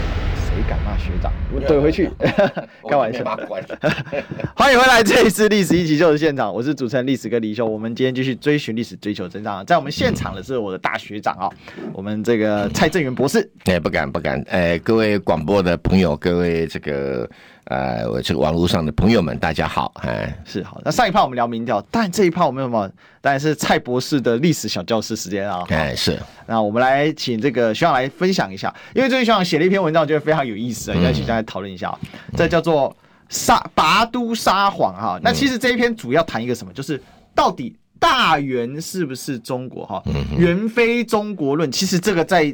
[1.01, 1.31] 学长？
[1.53, 2.09] 我怼回去，
[2.89, 3.23] 开玩笑。
[4.55, 7.65] 欢迎回来，这一次《历史一起 SHOW》的现场，我是主持人历史哥李易修。
[7.65, 9.65] 我们今天继续追寻历史，追求真相。
[9.65, 11.49] 在我们现场的是我的大学长啊，
[11.93, 13.49] 我们这个蔡正元博士。
[13.65, 14.41] 哎，不敢不敢。
[14.49, 17.29] 哎，各位广播的朋友，各位这个。
[17.71, 20.81] 呃，我这个网络上的朋友们，大家好，哎，是好。
[20.83, 22.91] 那上一趴我们聊民调，但这一趴我们有什么？
[23.21, 25.63] 当然是蔡博士的历史小教室时间啊。
[25.69, 26.19] 哎，是。
[26.45, 31.97] 那我们来请这个学长来分享一下，因为最近学长写了一篇文章，我觉得非常有意思啊，要请大家讨论一下。
[32.01, 32.93] 嗯、这叫做
[33.29, 35.17] 撒拔都撒谎哈。
[35.23, 36.73] 那其实这一篇主要谈一个什么？
[36.73, 37.01] 就是
[37.33, 40.03] 到底大元是不是中国哈？
[40.37, 42.53] 元非中国论，其实这个在。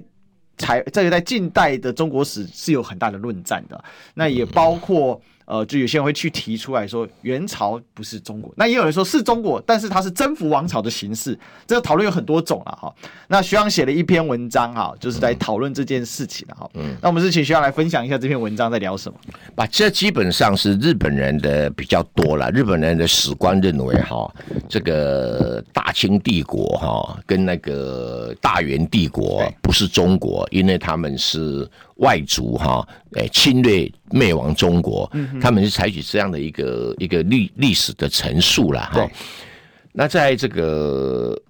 [0.58, 5.22] 才这个在近代的中国史是有很大的论战的，那也包括。
[5.48, 11.40] 呃，就有些人会去提出来说，元朝不是中国，那也有人说是中国，但是它是征服王朝的形式。
[11.66, 12.94] 这个讨论有很多种了哈。
[13.30, 16.70] 那徐阳写了一篇文章哈，就是在讨论这件事情哈。
[16.74, 19.18] 嗯，那我们是请徐阳来分享一下这篇文章在聊什么？
[19.56, 24.30] 把这基本上是日本人的比较多了，日本人的史观认为哈，
[24.68, 31.66] 这个大清帝国哈跟那个大元帝国不是中国，因为他们是。
[31.98, 39.10] 外族哈，诶，侵略灭亡中国，他们是采取这样的一个一个历历史的陈述了哈。
[39.92, 41.42] 那在这个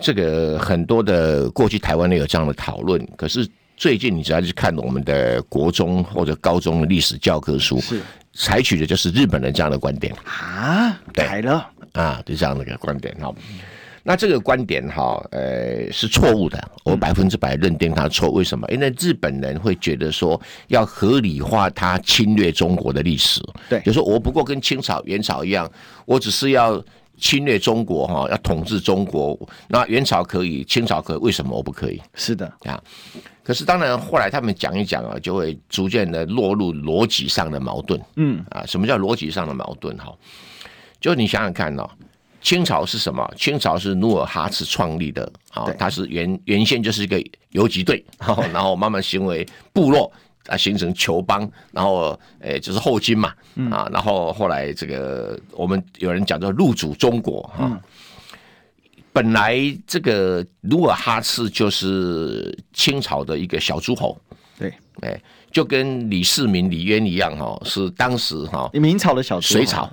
[0.00, 8.00] 这个很多的过去台湾呢有这样的讨论，可是最近你只要去看我们的国中或者高中的历史教科书，是。
[8.32, 10.14] 采取的就是日本人这样的观点。
[10.24, 11.68] 啊，改了。
[11.92, 13.34] 啊，就这样的一个观点哈。
[14.02, 18.30] 那这个观点哈，呃，是错误的，我百分之百认定它错。
[18.30, 18.66] 为什么？
[18.70, 25.70] 因为日本人会觉得说要合理化他侵略中国的历史，对，就说我不过跟清朝、元朝一样，
[26.06, 26.82] 我只是要
[27.18, 29.38] 侵略中国哈，要统治中国。
[29.68, 32.00] 那元朝可以，清朝可以，为什么我不可以？
[32.14, 32.82] 是的啊。
[33.42, 38.00] 可是当然后来他们讲一讲啊，就会逐渐的落入逻辑上的矛盾。
[38.16, 39.94] 嗯啊，什么叫逻辑上的矛盾？
[39.98, 40.16] 哈，
[41.00, 41.86] 就你想想看哦。
[42.40, 43.30] 清朝是什么？
[43.36, 48.04] 清朝是努尔哈赤创立的，啊，它是原原先就是一个游击队，
[48.52, 50.10] 然后慢慢行为部落
[50.46, 53.34] 啊，形成酋邦，然后诶就是后金嘛，
[53.70, 57.80] 啊，然后后来这个我们有人讲叫入主中国哈，
[59.12, 64.18] 本来这个努尔哈赤就是清朝的一个小诸侯，
[64.58, 64.72] 对，
[65.02, 65.22] 诶，
[65.52, 69.90] 就跟李世民、李渊一样哈，是当时哈明朝的小隋朝。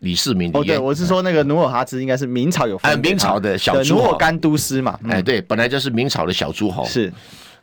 [0.00, 6.84] 李世民哦，对，我是说那个努尔哈赤应该是明朝有哎，明朝的小诸侯，努尔干都司嘛，哎，对，本来就是明朝的小诸侯。
[6.84, 7.12] 是。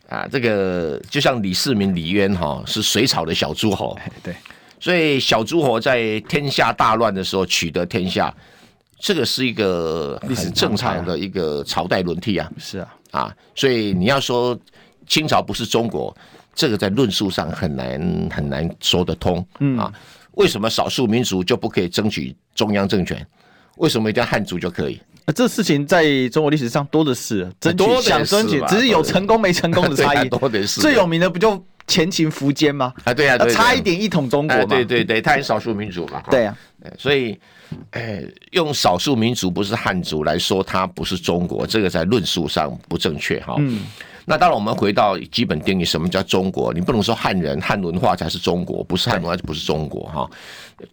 [0.08, 4.36] 啊，这个就像李世民、李渊哈是隋朝的小诸侯，对，
[4.80, 8.32] 所以小诸侯在天下大乱的时候取得天下，
[9.00, 14.56] 这个是一个很正常的一个朝代轮替啊，是啊，啊，所以你要说
[15.08, 16.16] 清朝不是中国，
[16.54, 19.76] 这个在论述上很难很难说得通，嗯。
[19.76, 19.92] 啊。
[20.36, 23.26] 为什么少数民族就不可以争取中央政权？
[23.78, 25.00] 为什么一定要汉族就可以？
[25.26, 30.30] 啊，这事情在中国历史上多的是，争取想争取，只是有成功没成功的差异。
[30.30, 30.80] 多的是。
[30.80, 32.94] 最有名的不就前秦苻坚吗？
[33.04, 34.66] 啊，对啊，差一点一统中国嘛。
[34.66, 36.24] 对对对，他是少数民族嘛。
[36.30, 36.58] 对啊，
[36.98, 37.38] 所以，
[37.92, 43.56] 哎，用少数民族不是汉族来说，他不是中国，这个在论述上不正确哈。
[43.58, 43.84] 嗯。
[44.26, 46.74] 那当然，我们回到基本定义，什么叫中国？
[46.74, 50.30] 你不能说汉人、汉文化才是中国，不是汉文化就不是中国哈。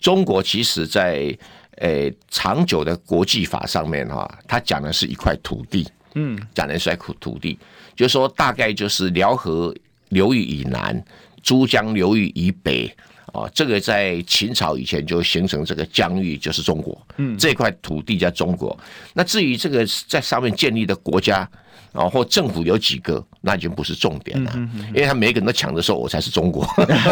[0.00, 1.36] 中国其实在。
[1.78, 7.58] 诶、欸，长久的国际法上面哈，它讲的是一块土地，嗯，讲的是一块土地，
[7.96, 9.74] 就是说大概就是辽河
[10.10, 11.02] 流域以南、
[11.42, 12.94] 珠江流域以北
[13.32, 18.78] 啊，这个在秦朝以前就形成这个疆域，就是中国，嗯，这块土地叫中国。
[19.14, 21.48] 那至于这个在上面建立的国家。
[21.92, 24.52] 然后或政府有几个，那已经不是重点了，
[24.88, 26.66] 因为他每个人都抢的时候，我才是中国，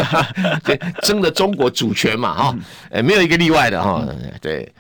[0.65, 2.59] 对，争的中国主权嘛，哈，
[2.91, 4.07] 哎，没有一个例外的哈，
[4.41, 4.71] 对。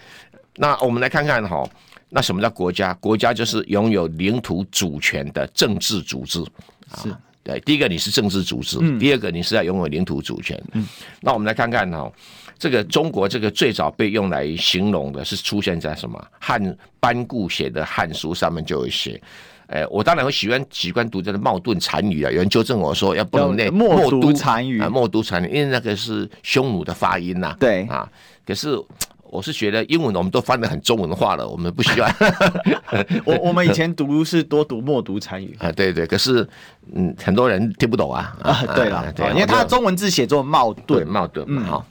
[0.56, 1.68] 那我们来看看哈，
[2.08, 2.92] 那什么叫国家？
[2.94, 6.42] 国家就是拥有领土主权的政治组织，
[7.02, 7.60] 是对。
[7.60, 10.60] 第一个你是政治组织，第二个你是要拥有领土主权。
[10.72, 10.86] 嗯，
[11.20, 12.10] 那我们来看看哈，
[12.58, 19.20] 这个中国这个最早被用来形容的是出现在什么汉班固写的《汉书》上面就有写。
[19.70, 22.30] 哎，我当然会喜欢习惯读这个冒顿残语啊。
[22.30, 27.56] 有人纠正我说，要不能那默读残语啊，默读残语，因为那个是匈奴的发音呐。
[27.60, 28.10] 对啊，
[28.44, 28.76] 可是
[29.22, 32.08] 我是觉得英文我们都翻得很中文化了，我们不需要。
[33.24, 36.04] 我我们以前读是多读默读残语 啊，对对。
[36.04, 36.44] 可是
[36.92, 38.36] 嗯，很多人听不懂啊。
[38.42, 41.86] 啊，对了，对，因为它中文字写作冒顿，冒顿嘛哈。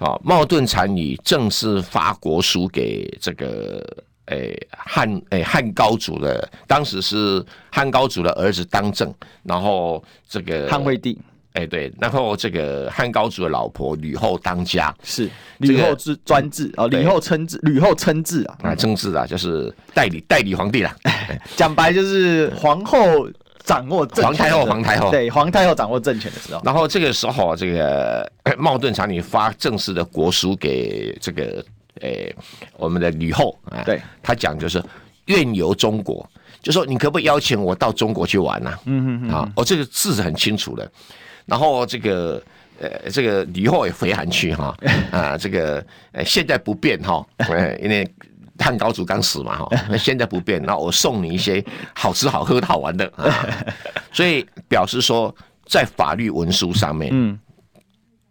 [0.00, 3.86] 好，冒顿残语正式发国书给这个。
[4.30, 9.12] 诶，汉诶汉高祖的当时是汉高祖的儿子当政，
[9.42, 11.18] 然后这个汉惠帝，
[11.54, 20.94] 哎对，然后这个汉高祖的老婆吕后当家，是吕后之专制啊，吕后称制，吕后称制啊，啊称制啊，就是代理代理皇帝啦，
[21.56, 23.28] 讲白就是皇后
[23.64, 31.64] 掌握政权，皇太后皇太后，对皇太后掌握政权的时候，然后这个时候这个茂顿查理发正式的国书给这个。
[32.00, 32.36] 诶、欸，
[32.76, 34.82] 我们的吕后啊，对，他讲就是
[35.26, 36.28] 愿游中国，
[36.62, 38.80] 就说你可不可以邀请我到中国去玩呢、啊？
[38.86, 40.90] 嗯嗯啊，哦，这个字是很清楚的。
[41.46, 42.42] 然后这个
[42.80, 44.74] 呃，这个吕后也回函去哈
[45.10, 48.08] 啊，这个呃现在不便哈，呃，因为
[48.58, 51.62] 汉高祖刚死嘛哈，那现在不便，那我送你一些
[51.94, 53.46] 好吃好喝好玩的啊，
[54.12, 55.34] 所以表示说
[55.66, 57.38] 在法律文书上面，嗯。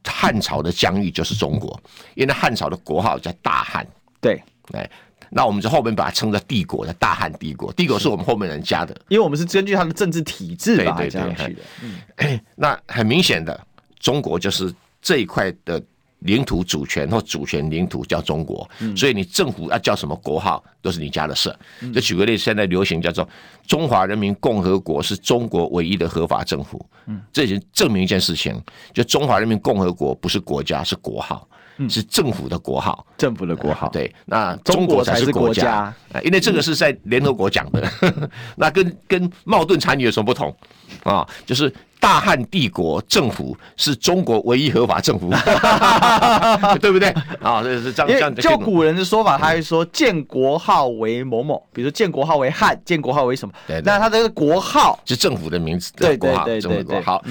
[0.10, 1.80] 汉朝的疆域就是中国，
[2.16, 3.86] 因为汉朝的国号叫大汉。
[4.20, 4.42] 对，
[4.74, 4.90] 哎，
[5.30, 7.72] 那我们就后面把它称作帝国的大汉帝国。
[7.74, 11.62] 帝国是我们后面人加的，因为我们是根据它的政治体制把它加上去的。
[11.84, 13.66] 嗯，那很明显的，
[14.00, 15.82] 中国就是这一块的。
[16.20, 21.54] 领土主权或主权领土叫中国，所以你政府要叫什么国号都是你家的事。
[21.94, 23.28] 就举个例子，现在流行叫做
[23.66, 26.86] “中华人民共和国是中国唯一的合法政府”，
[27.32, 28.62] 这已经证明一件事情，
[28.94, 31.48] 就中华人民共和国不是国家，是国号，
[31.88, 33.88] 是政府的国号，政府的国号。
[33.90, 37.88] 对，那中国才是国家，因为这个是在联合国讲的，
[38.58, 40.56] 那跟跟矛盾残语有什么不同
[41.04, 41.28] 啊？
[41.46, 41.72] 就是。
[42.02, 45.30] 大汉帝国政府是中国唯一合法政府，
[46.80, 47.10] 对不对？
[47.42, 48.36] 啊，这是这样这样。
[48.36, 53.54] 就古人的说法，他会说建国号为某某，比如说建国号为汉，建国号为什么？
[53.68, 57.02] 对，那他这个国号是政府的名字，对对对对对。
[57.02, 57.22] 好，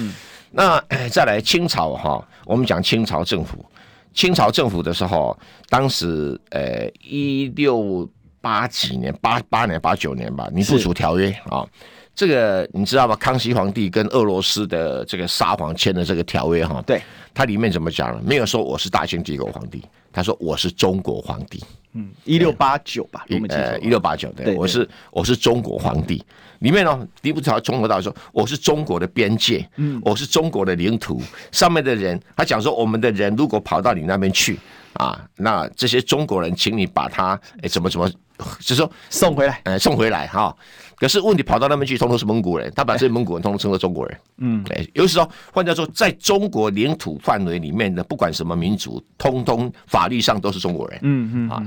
[0.51, 3.65] 那再来清朝哈，我们讲清朝政府，
[4.13, 5.37] 清朝政府的时候，
[5.69, 8.09] 当时呃一六
[8.41, 11.65] 八几年，八八年八九年吧，尼布楚条约啊。
[12.15, 13.15] 这个你知道吧？
[13.15, 17.01] 康熙皇帝跟俄罗斯的这个沙皇签的这个条约哈，对，
[17.33, 18.21] 它里面怎么讲呢？
[18.25, 21.63] 没有说我是大清帝国皇帝，他说我是中国皇帝。
[21.93, 26.21] 嗯，一六八九吧，呃，一六八九，对，我是我是中国皇帝。
[26.59, 31.21] 里面呢，第一部条从头到尾说我是中国的边界，嗯，我是中国的领土。
[31.51, 34.59] 上面的人他讲说，我们的人如果跑到你那边去
[34.93, 38.09] 啊，那这些中国人，请你把他哎怎么怎么，
[38.59, 40.55] 就是说送回来，呃，送回来哈。
[40.97, 44.19] 可是问题跑到那边去，通通是蒙古人，他把这些蒙古人通通称作中国人。
[44.39, 50.99] 嗯，哎，有时候换句话说，在中国领土范围里面的，不管什么民族，通通法律上都是中国人。
[51.03, 51.63] 嗯嗯啊，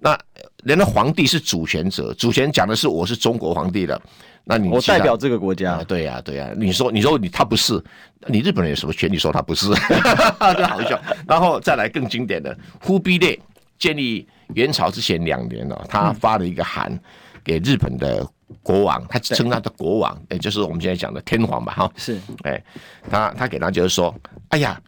[0.00, 0.18] 那
[0.64, 4.00] 人家皇帝是主权者，主权讲的是我是中国皇帝的，
[4.44, 5.74] 那你我代表这个国家。
[5.74, 7.82] 啊对呀、啊、对呀、啊，你说你说你他不是，
[8.26, 9.68] 你日本人有什么权利说他不是？
[10.56, 11.00] 真好笑。
[11.26, 13.38] 然后再来更经典的，忽必烈
[13.78, 16.98] 建立元朝之前两年了，他发了一个函
[17.42, 18.26] 给日本的。
[18.62, 22.62] 国王，他称他的国王，也就是我们现在讲的天皇吧，哈，是，哎，
[23.10, 24.14] 他他给他就是说，
[24.50, 24.78] 哎呀，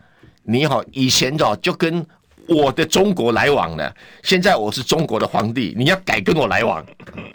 [0.43, 2.07] 你好，以前哦就跟
[2.49, 6.85] 我的中国来往的，现在我是中国的皇帝，你要改跟我来往，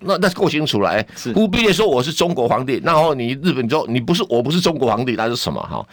[0.01, 0.89] 那那够清楚了。
[0.89, 5.85] 哎，忽必烈说我是中国皇帝，然后你日本说你不是，我不是中国皇帝，那是什么哈？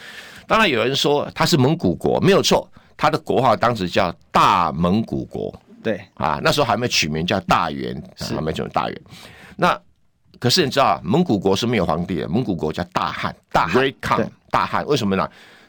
[0.47, 5.55] 当然有人说他是蒙古国，没有错，他的国号当时叫大蒙古国。
[5.83, 9.01] 对啊，那时候还没取名叫大元，还没取名大元。
[9.57, 9.79] 那
[10.41, 15.29] 可是你知道，蒙古国是没有皇帝的，蒙古国叫大汉，大汉，大汉，为什么呢？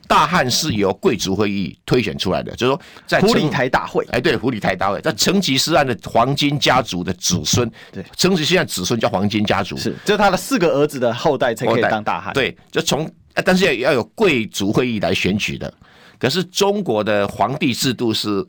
[0.10, 13.08] 大汉是由贵族会议推选出来的，就是说在胡里台大会，哎，对，胡里台大会，在成吉思汗的黄金家族的子孙，对，成吉思汗子孙叫黄金家族，是，就是他的四个儿子的后代才可以当大汉，对，就从，
[13.46, 15.72] 但是要要有贵族会议来选举的，
[16.18, 18.44] 可是中国的皇帝制度是，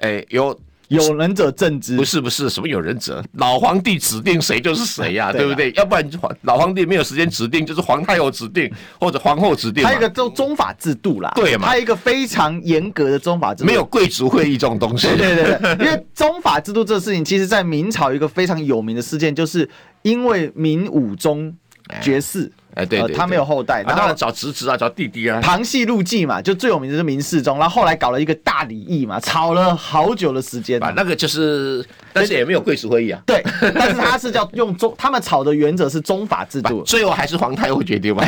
[0.00, 0.58] 哎，由。
[0.88, 5.72] 有仁者正之，不是不是什么有仁者，老皇帝指定谁就是谁呀，对不对？
[5.72, 8.70] 要不然皇老皇帝没有时间指定，就是皇太后指定
[9.00, 9.84] 或者皇后指定。
[9.84, 11.68] 还有一个宗宗法制度啦，对嘛？
[11.68, 15.06] 还有一个非常严格的宗法制度，没有贵族会议这种东西。
[15.16, 19.68] 对对对， 因为宗法制度这个事情，其实在明朝一个非常有名的事件，就是
[20.02, 21.54] 因为明武宗
[22.00, 22.46] 绝嗣。
[22.46, 22.50] 哎，
[22.88, 25.40] 对，他没有后代，然后找侄子啊，找弟弟啊。
[25.40, 30.82] 旁系入继嘛，就最有名的是明世宗，然后后来搞了一个大礼议嘛，吵了好久的时间。
[30.82, 33.20] 啊，那个就是，但是也没有贵族会议啊。
[33.26, 33.44] 对，
[33.74, 38.24] 但是他是叫用中，他们吵的原则是宗法制度，最后还是皇太后决定嘛。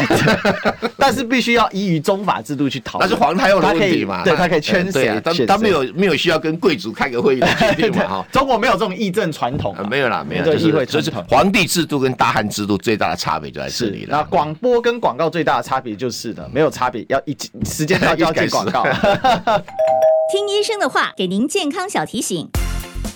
[0.99, 3.09] 但是必须要依于宗法制度去讨论。
[3.09, 4.23] 那是皇太后的问题嘛？
[4.23, 5.21] 对，他可以圈谁？
[5.25, 8.07] 他他没有没有需要跟贵族开个会议的决定嘛？
[8.09, 14.27] 哈，中国没有这种议政传统，没有啦，没有，就是就是皇帝制度跟大汉制度最大的差别就在这里了。
[14.37, 17.35] 那广播跟广广告最大的差别就是的，没有差别，要一
[17.65, 18.83] 时间到就要接广告。
[20.31, 22.47] 听医生的话，给您健康小提醒。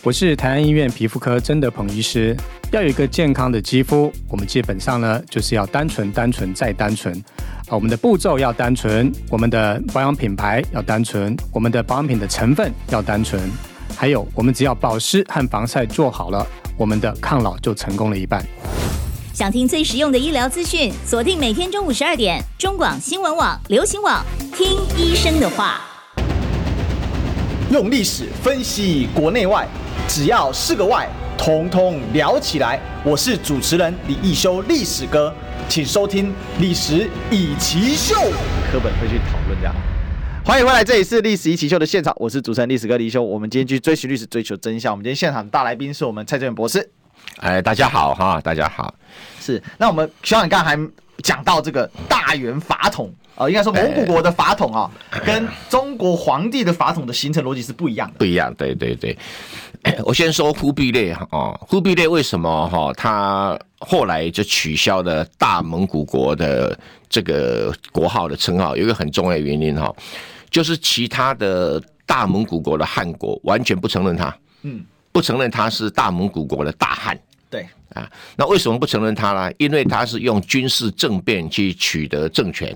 [0.02, 2.34] 我是台安医院皮肤科真的彭医师。
[2.72, 7.14] 要有一个健康的肌肤，我们基本上呢就是要单纯、单纯再单纯。
[7.66, 13.38] 啊，我们的步骤要单纯，我们的保养品牌要单纯，我们的保养品的成分要单纯，
[13.94, 16.46] 还有我们只要保湿和防晒做好了，
[16.78, 18.42] 我们的抗老就成功了一半。
[19.40, 24.22] 想听最实用的医疗资讯，锁定每天中午十二点，中广新闻网、流行网，
[24.54, 25.80] 听医生的话。
[27.70, 29.66] 用历史分析国内外，
[30.06, 32.78] 只要是个“外”，统统聊起来。
[33.02, 35.34] 我是主持人李一修，历史哥，
[35.70, 36.26] 请收听
[36.58, 38.14] 《历史以奇秀》。
[38.70, 39.74] 课本会去讨论这样。
[40.44, 43.22] 欢迎回来，这里是《历史一起秀》的现场，我是主持人历史哥李易修。
[43.22, 44.92] 我们今天去追寻历史，追求真相。
[44.92, 46.90] 我们今天现场的大来宾是我们蔡正元博士。
[47.38, 48.94] 哎，大家好哈，大家好。
[49.40, 50.90] 是，那我们学长刚才还
[51.22, 58.14] 讲到这个大元法统啊、呃，应该说蒙古国的法统啊，欸、跟中国皇帝的法统的形成逻辑是不一样的。
[58.18, 59.16] 不一样，对对对。
[60.04, 66.78] 我先说忽必烈哈，忽必烈为什么哈，他后来就取消了大蒙古国的
[67.08, 69.90] 这个国号的称号，有一个很重要的原因哈，
[70.50, 77.18] 就是其他的大蒙古国的汗国完全不承认他，嗯，不承认他是大蒙古国的大汗。
[77.50, 79.52] 对啊，那为什么不承认他呢？
[79.58, 82.74] 因为他是用军事政变去取得政权，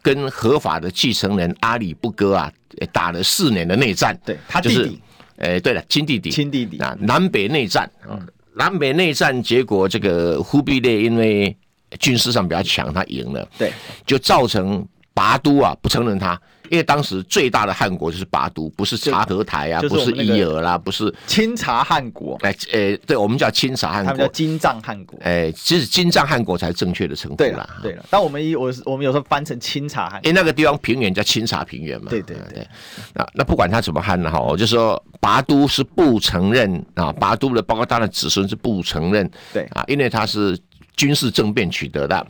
[0.00, 2.52] 跟合法的继承人阿里不哥啊，
[2.92, 4.16] 打了四年的内战。
[4.24, 5.02] 对，他弟弟，
[5.38, 8.14] 哎，对了，亲弟弟，亲弟弟啊，南北内战啊，
[8.54, 11.56] 南北内战结果，这个忽必烈因为
[11.98, 13.72] 军事上比较强，他赢了，对，
[14.06, 16.40] 就造成拔都啊不承认他。
[16.72, 22.34] 因为当时最大的汗国就是拔都，不是察合台啊，不是伊尔啦，不是清察汗国。
[22.40, 25.18] 哎，呃，对，我们叫清察汗国，他们叫金藏汗国。
[25.22, 27.68] 哎，其实金藏汗国才是正确的称呼啦。
[27.82, 32.06] 对了，但我们一我我们有时候翻成清察汗，因为那个地方平原叫清察平原嘛。
[32.08, 32.66] 对对对。
[33.12, 39.30] 那那不管他怎么汗呢哈，我就说拔都是不承认啊，拔都的包括他的子孙是不承认。
[39.52, 40.58] 对啊，因为他是
[40.96, 42.26] 军事政变取得的。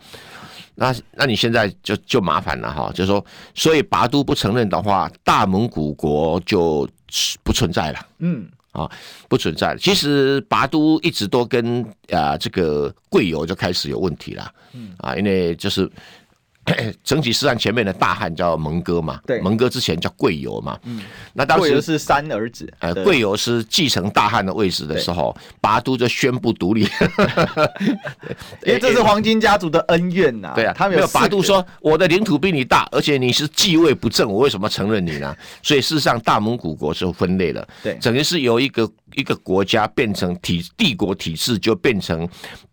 [0.75, 6.89] 那那你现在就就麻烦了哈，就是说，所以拔都不承认的话，大蒙古国就
[7.43, 8.07] 不存在了。
[8.19, 8.91] 嗯，啊，
[9.29, 9.79] 不存在了。
[9.79, 14.53] 其实拔都一直都跟啊这个贵由就开始有问题了。
[14.73, 15.91] 嗯，啊，因为就是。
[17.03, 21.03] 成吉思汗前面的大汗叫蒙哥嘛，对，蒙哥之前叫贵由嘛，嗯，
[21.33, 26.83] 那当时是三儿子，呃，贵由是继承大汗的位置的时候，拔都就宣布独立，
[28.65, 35.37] 因为这是黄金家族的恩怨呐， 对啊，他没有拔都说我的领土比你大，而且你是继位不正，我为什么承认你呢？
[35.63, 42.29] 所以事实上大蒙古国是分裂了，对，整个是由一个一个国家变成体帝国体制，就变成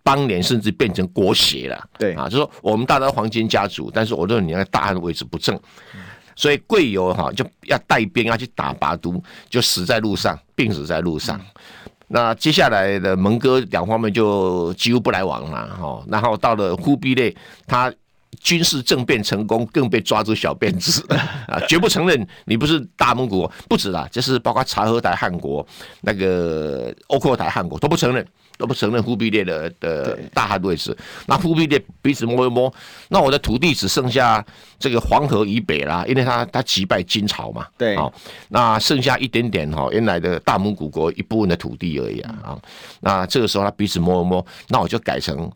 [0.10, 3.92] 邦联，甚至变成国协了，对啊，就说我们大家黄金家族。
[3.94, 5.60] 但是我认为你那个大汗的位置不正，
[6.36, 11.40] 所以贵由哈就要带兵要去打拔都，就死在路上，病死在路上。
[12.08, 16.04] 那接下来的蒙哥两方面就几乎不来往了哈。
[16.08, 17.36] 然后到了忽必烈，
[17.68, 17.94] 他
[18.40, 21.06] 军事政变成功，更被抓住小辫子
[21.48, 25.64] 啊，绝不承认你不是大蒙古，不止啦，就是包括察合台汗国、
[26.02, 28.26] 那个欧阔台汗国都不承认，
[28.60, 30.96] 都不承认忽必烈的的大汗位置。
[31.26, 32.72] 那忽必烈彼此摸一摸，
[33.08, 34.46] 那我的土地只剩下
[34.78, 38.14] 这个黄河以北啦，因为他他击败金朝嘛，对，好，
[38.50, 42.60] 那剩下一点点哈，原来的大蒙古国一部分的土地而已啊，啊，
[43.00, 45.50] 那这个时候他彼此摸一摸，那我就改成。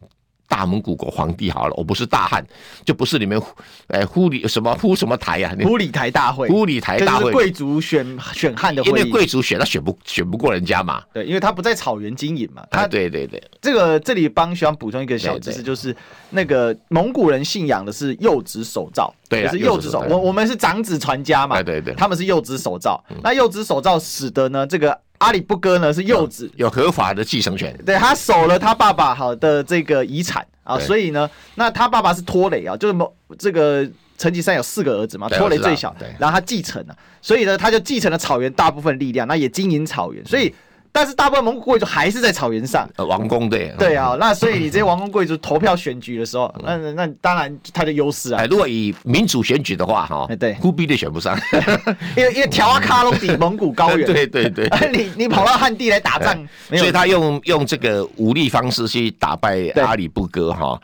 [0.53, 2.45] 大蒙古国皇帝好了，我不是大汉，
[2.85, 3.41] 就不是你们，
[3.87, 5.51] 哎，忽里什么忽什么台呀？
[5.63, 11.01] 忽里台大会，忽里台大会，贵族选选汉的会，因为贵族选他选不选不过人家嘛。
[11.11, 12.63] 对，因为他不在草原经营嘛。
[12.69, 13.41] 他，对对对。
[13.59, 15.95] 这个这里帮学长补充一个小知识，就是
[16.29, 20.05] 那个蒙古人信仰的是幼子手造，对，就是幼子手。
[20.07, 23.03] 我我们是长子传家嘛，对对对，他们是幼子守造。
[23.23, 24.95] 那幼子手造使得呢这个。
[25.23, 40.53] 阿里不哥呢是幼子，有合法的继承权，对，他守了他爸爸好的这个遗产啊，所以呢，那他爸爸是拖雷啊，就是某这个成吉思汗有四个儿子嘛，拖雷最小，然后他继承了，所以呢，他就继承了草原大部分力量，那也经营草原，所以。
[40.95, 43.73] 但是大部分蒙古贵族还是在草原上，王公对。
[43.79, 48.45] 对啊，那所以你这些王公贵族投票选举的时候，那那当然他的优势啊。
[48.45, 51.35] 如果以民主选举的话，哈，对，忽必烈选不上，
[52.15, 60.79] 因为因为条阿卡隆比蒙古高原， 对对对， 你你跑到汉地来打仗，所以他用用这个武力方式去打败阿里不哥哈，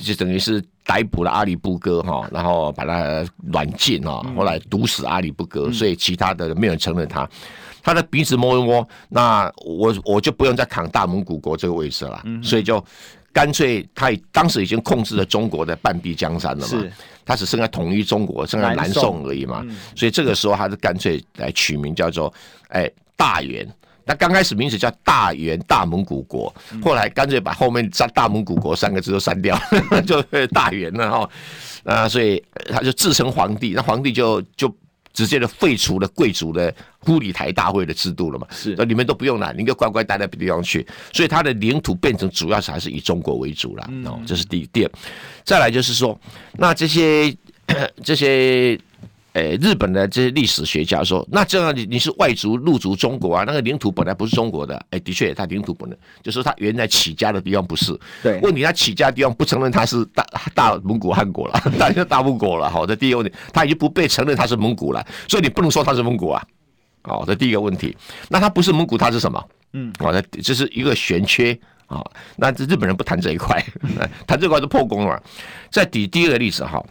[0.00, 7.28] 就等于是逮捕了阿里不哥哈，然后把他软禁哈，后来毒死阿里不哥，所以其他的没有人承认他。
[7.82, 12.84] 他的鼻子摸一摸，那我我就不用再扛大蒙古国这个位置了，嗯、所以就
[13.32, 16.84] 干脆他当时已经控制了中国的半壁江山了嘛，
[17.24, 22.32] 他只剩下统一中国，剩下南宋而已嘛，嗯、所以这个时候他就干脆来取名叫做
[22.68, 23.66] 哎大元，
[24.04, 26.52] 那刚开始名字叫大元大蒙古国，
[26.82, 29.58] 后来干脆把后面“大蒙古国”三个字都删掉，
[30.06, 31.30] 就大元了哈，
[31.84, 34.74] 啊，所以他就自称皇帝，那皇帝就就。
[35.12, 38.46] 直接的废除了贵族的护理台大会的制度了嘛？
[38.50, 40.86] 是，那你们都不用了，你就乖乖待在别地方去。
[41.12, 43.84] 所以它的领土变成主要是还是以中国为主了。
[44.04, 44.66] 哦、嗯，这是第一。
[44.72, 44.90] 第二，
[45.44, 46.18] 再来就是说，
[46.58, 47.34] 那这些
[48.04, 48.78] 这些。
[49.34, 53.44] 诶，日本的这些历史学家说，那这样你你是外族入主中国啊？
[53.46, 54.84] 那个领土本来不是中国的。
[54.90, 57.96] 诶，的确，他领土本来就是他原来起家的地方不是。
[58.22, 62.68] 对，问题他起家的地方不承认他是大大蒙古汗国了， 那就大蒙古了。
[62.68, 66.42] 好，这第一个问题，他已经不被承认他是蒙古了，所以你不能说他是蒙古啊。
[67.02, 67.96] 好，这第一个问题，
[68.28, 69.42] 那他不是蒙古，他是什么？
[69.72, 71.58] 嗯，好，那这是一个玄缺
[71.90, 72.02] 啊。
[72.36, 73.62] 那这日本人不谈这一块，
[74.26, 75.22] 谈这块就破功了。
[75.70, 76.82] 再举第二个例子哈。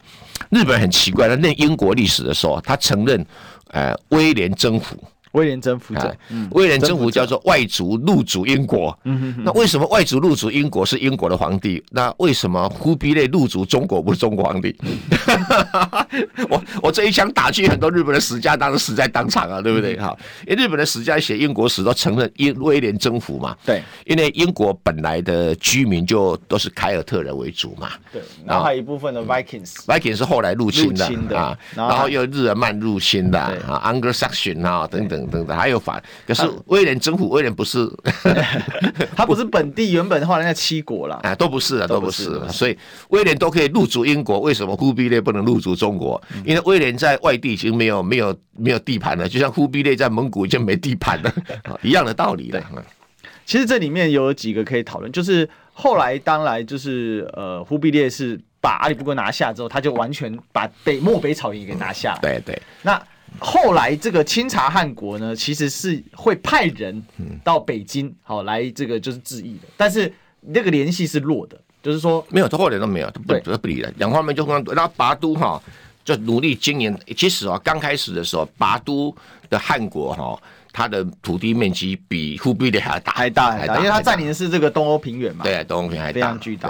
[0.52, 3.26] 日本很奇怪，他念英国历史的时候，他承认，
[3.72, 4.95] 呃，威廉征服。
[5.32, 6.15] 威廉征服者，
[6.51, 8.97] 威廉征服叫做外族入主英国。
[9.43, 11.84] 那为什么外族入主英国是英国的皇帝？
[11.91, 14.75] 那为什么忽必烈入主中国不是中国皇帝？
[16.49, 19.95] 我我这一枪打去，很多日本的史家当时死在当场啊，对不对？
[19.97, 20.17] 哈，
[20.47, 23.55] 因为日本的史家写英国史都承认英威廉征服嘛。
[23.63, 27.89] 对，因为英国本来的居民就都是凯尔特人为主嘛。
[28.11, 35.18] 对，然后还有一部分的 Vikings，Vikings 是后来入侵的啊，然后又日耳曼入侵的啊，Anglo-Saxon 啊等等。
[35.28, 37.89] 等等，还有反，可是威廉政府威廉不是，
[39.15, 42.78] 他不是本地原本后来那七国了，啊，都不是啊，都不是，所以
[43.09, 46.22] 威廉都可以入主英国，为什么忽必烈不能入主中国？
[46.45, 51.34] 因为威廉在外地已经没有没有没有地盘了，就像忽必烈在蒙古已经没地盘了，
[51.82, 52.61] 一样的道理的。
[53.45, 62.20] 其实这里面有几个可以讨论，就是后来当然就是呃，忽必烈是把阿里不哥拿下之后，他就完全把北漠北草原给拿下了。
[62.22, 63.01] 对对，那。
[63.38, 67.03] 后来这个清查汗国呢，其实是会派人
[67.43, 70.11] 到北京，好来这个就是致意的，但是
[70.41, 73.91] 那个联系是弱的，就是说没有，他后来都没有，不不不理了。
[73.97, 75.61] 两方面就刚，然后拔都哈
[76.03, 76.97] 就努力经营。
[77.15, 79.15] 其实啊，刚开始的时候，拔都
[79.49, 86.69] 的汗国哈，它的土地面积比忽必烈还要大，还大还大，因为它占领的是这个东欧平原嘛，对，东欧平原还非常巨大。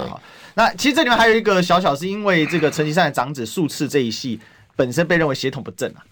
[0.54, 4.38] 那其实这里面还有一个小小，是因为这个成吉思汗的长子术次这一系
[4.74, 6.02] 本身被认为血统不正啊。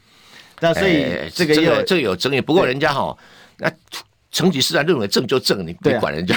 [0.60, 3.16] 那所以这个有这个有争议，不过人家哈，
[3.58, 3.70] 那
[4.30, 6.36] 成吉思汗认为正就正，你别管人家，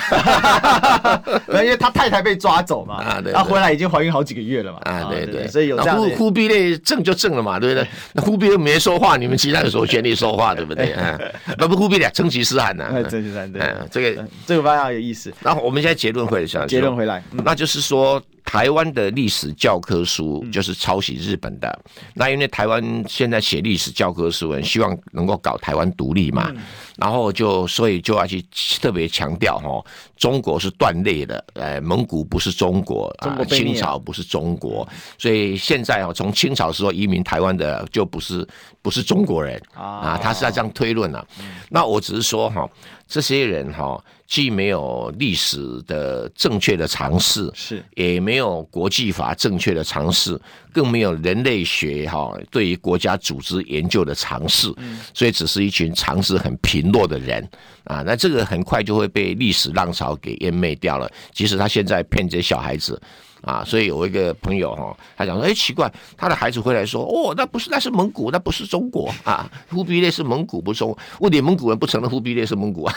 [1.49, 5.97] 因为他太太被抓走嘛，啊对，他回来已经怀孕好几个月了嘛，啊对对，所以有这样。
[5.97, 7.87] 忽忽必烈正就正了嘛，对不对？
[8.13, 10.95] 那忽必烈没说话，你们其他人有权利说话，对不对？
[11.59, 13.61] 不不，忽必烈成吉思汗呐，成吉思汗对，
[13.91, 15.31] 这个这个非常有意思。
[15.41, 18.21] 然后我们现在结论回来，结论回来，那就是说。
[18.51, 21.79] 台湾的历史教科书就是抄袭日本的。
[22.15, 26.51] 那因为台湾现在写历史教科书，希望能够搞台湾独立嘛，
[26.97, 28.43] 然后就所以就要去
[28.81, 29.81] 特别强调哈，
[30.21, 38.47] 中国是断裂的，呃，蒙古不是中国啊，清朝不是中国，所以现在啊，从清朝时候移民台湾的就不是
[38.83, 41.25] 不是中国人啊，他是在这样推论啊。
[41.69, 42.69] 那我只是说哈。
[43.13, 50.39] 这些人哈，既没有历史的正确的尝试，是也没有国际法正确的常识，
[50.73, 54.73] 更没有人类学哈对于国家组织研究的尝试，
[55.13, 57.47] 所以只是一群常识很贫弱的人
[57.83, 58.03] 啊。
[58.05, 61.11] 那这个很快就会被历史浪潮给淹灭掉了。
[61.33, 63.01] 即使他现在骗这些小孩子。
[63.41, 72.95] 啊，所以有一个朋友哈，他讲说，哎，奇怪，他的孩子回来说，哦，那不是，那是蒙古，那不是中国啊，忽必烈是蒙古，不是中国，问题蒙古人不承认忽必烈是蒙古啊。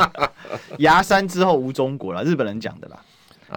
[0.80, 2.98] 牙山之后无中国了，日本人讲的啦，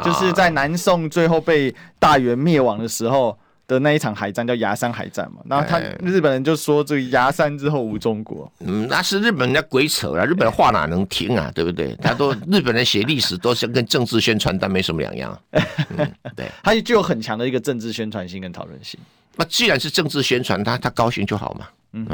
[0.04, 3.38] 就是在南宋最后被大元灭亡的时候。
[3.70, 11.96] 的那一场海战叫崖山海战嘛，然后他日本人就说这个崖山之后无中国，嗯，那是日本人家鬼扯了，日本话哪能听啊，对不对？
[12.02, 19.00] 他都 日本人写历史都是跟政治宣传单没什么两样， 嗯、对，他就有很强的一个政治宣传性跟讨论性。
[19.36, 22.08] 那既然是政治宣传，他他高兴就好嘛，嗯，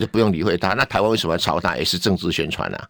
[0.00, 0.74] 就不用理会他。
[0.74, 1.76] 那台湾为什么要朝他？
[1.76, 2.88] 也是政治宣传啊。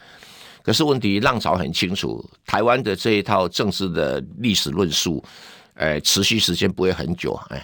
[0.65, 5.23] 可是问题浪潮很清楚，台湾的这一套政治的历史论述，
[5.75, 7.63] 哎，持续时间不会很久，哎。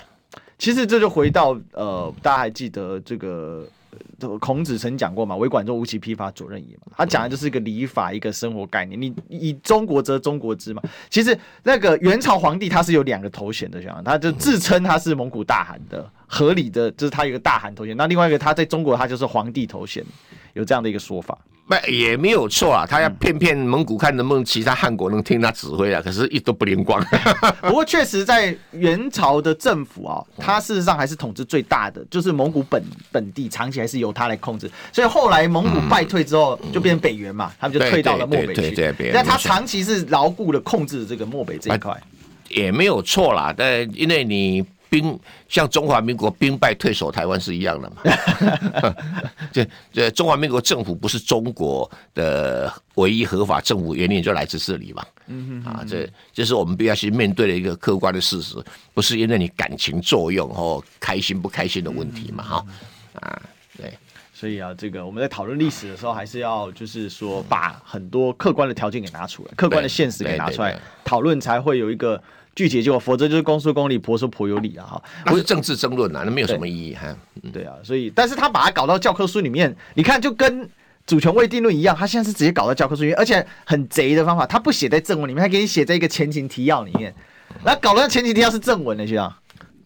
[0.58, 3.66] 其实这就回到呃，大家还记得这个
[4.38, 6.92] 孔子曾讲过嘛？“为管仲，无其批发，左任也”嘛。
[6.98, 9.00] 他讲的就是一个礼法，一个生活概念。
[9.00, 10.82] 你以中国则中国之嘛。
[11.08, 17.96] 其实那个元朝皇帝他是有两个头衔的，想他就自称他是蒙古大汗的，合理的就是他有一个大汗头衔。
[17.96, 20.04] 那另外一个他在中国他就是皇帝头衔，
[20.54, 21.36] 有这样的一个说法。
[21.66, 26.00] 那也没有错啊，他要骗骗蒙古，看能不能其他汉国能听他指挥啊。
[26.04, 27.00] 可是，一都不灵光。
[27.62, 34.68] 不过，确实在元朝的政府啊，他事实上还是统治最大的，就是蒙古本本地，长期还是由他来控制。
[34.92, 38.94] 所以后来蒙古败退之后，就变成北元嘛，他们就退到了漠北去。
[39.12, 41.96] 但他长期是牢固的控制这个漠北这一块，
[42.48, 43.54] 也没有错啦。
[43.56, 44.64] 但因为你。
[44.90, 45.18] 兵
[45.48, 48.94] 像中华民国兵败退守台湾是一样的嘛？
[49.52, 55.06] 这这中华民国政府不是中国的唯一合法政府，原因就来自这里嘛？
[55.28, 58.56] 嗯啊，这这是我们必须去面对的一个客观的事实，
[58.92, 62.42] 不是因为你感情作用或开心不开心的问题嘛？
[62.42, 62.66] 哈
[63.20, 63.40] 啊，
[63.78, 63.96] 对，
[64.34, 72.20] 所以啊，这个我们在讨论历史的时候，还是要就是说把很多客观的条件给拿出来，客观的现实给拿出来讨论，才会有一个。
[72.54, 74.84] 具体结果，否则就是公说公理，婆说婆有理啊！
[74.84, 77.16] 哈，不是政治争论啊，那没有什么意义哈。
[77.52, 80.68] 对啊，所以，但是他把它搞到教科书里面，你看就跟
[81.06, 87.14] 主权未定论一样，他现在是直接搞到教科书里面，而且很贼的方法，他不写在正文里面，他给你写在一个前情提要里面，
[87.64, 89.32] 那搞到前情提要是正文的，学长。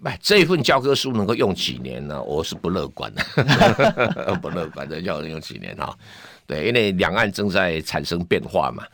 [0.02, 2.22] 哎，这一份教科书能够用几年呢？
[2.22, 5.96] 我是不乐观的， 不乐观的，要用几年哈？
[6.46, 8.84] 对，因为两岸正在产生变化嘛。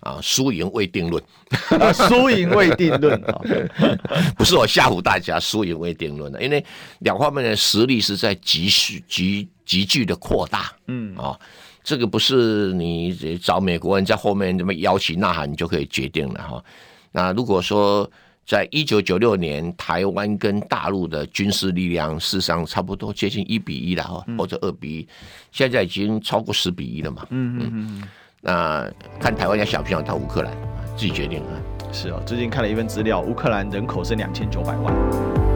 [0.00, 1.22] 啊，输赢未定论，
[1.94, 3.22] 输赢未定论。
[3.24, 3.40] 啊，
[4.36, 6.64] 不是我吓唬大家，输赢未定论的，因为
[7.00, 11.14] 两方面的实力是在急剧、急急剧的扩大，嗯。
[11.16, 11.38] 啊，
[11.84, 16.64] 这个不是你找美国人在后面这么摇旗呐喊，你就可以决定了哈。
[17.12, 18.08] 那如果说
[18.46, 25.08] 在一九九六年，台湾跟大陆的军事力量事实上差不多接近一比一了哈，或者二比一，
[25.52, 27.70] 现在已经超过十比一了嘛，嗯嗯。
[27.72, 28.08] 嗯。
[28.40, 28.88] 那
[29.20, 30.52] 看台湾家小朋友到乌克兰，
[30.96, 31.52] 自己决定啊。
[31.92, 35.49] 是哦，最近看了一份资料，乌克兰人口是两千九百万。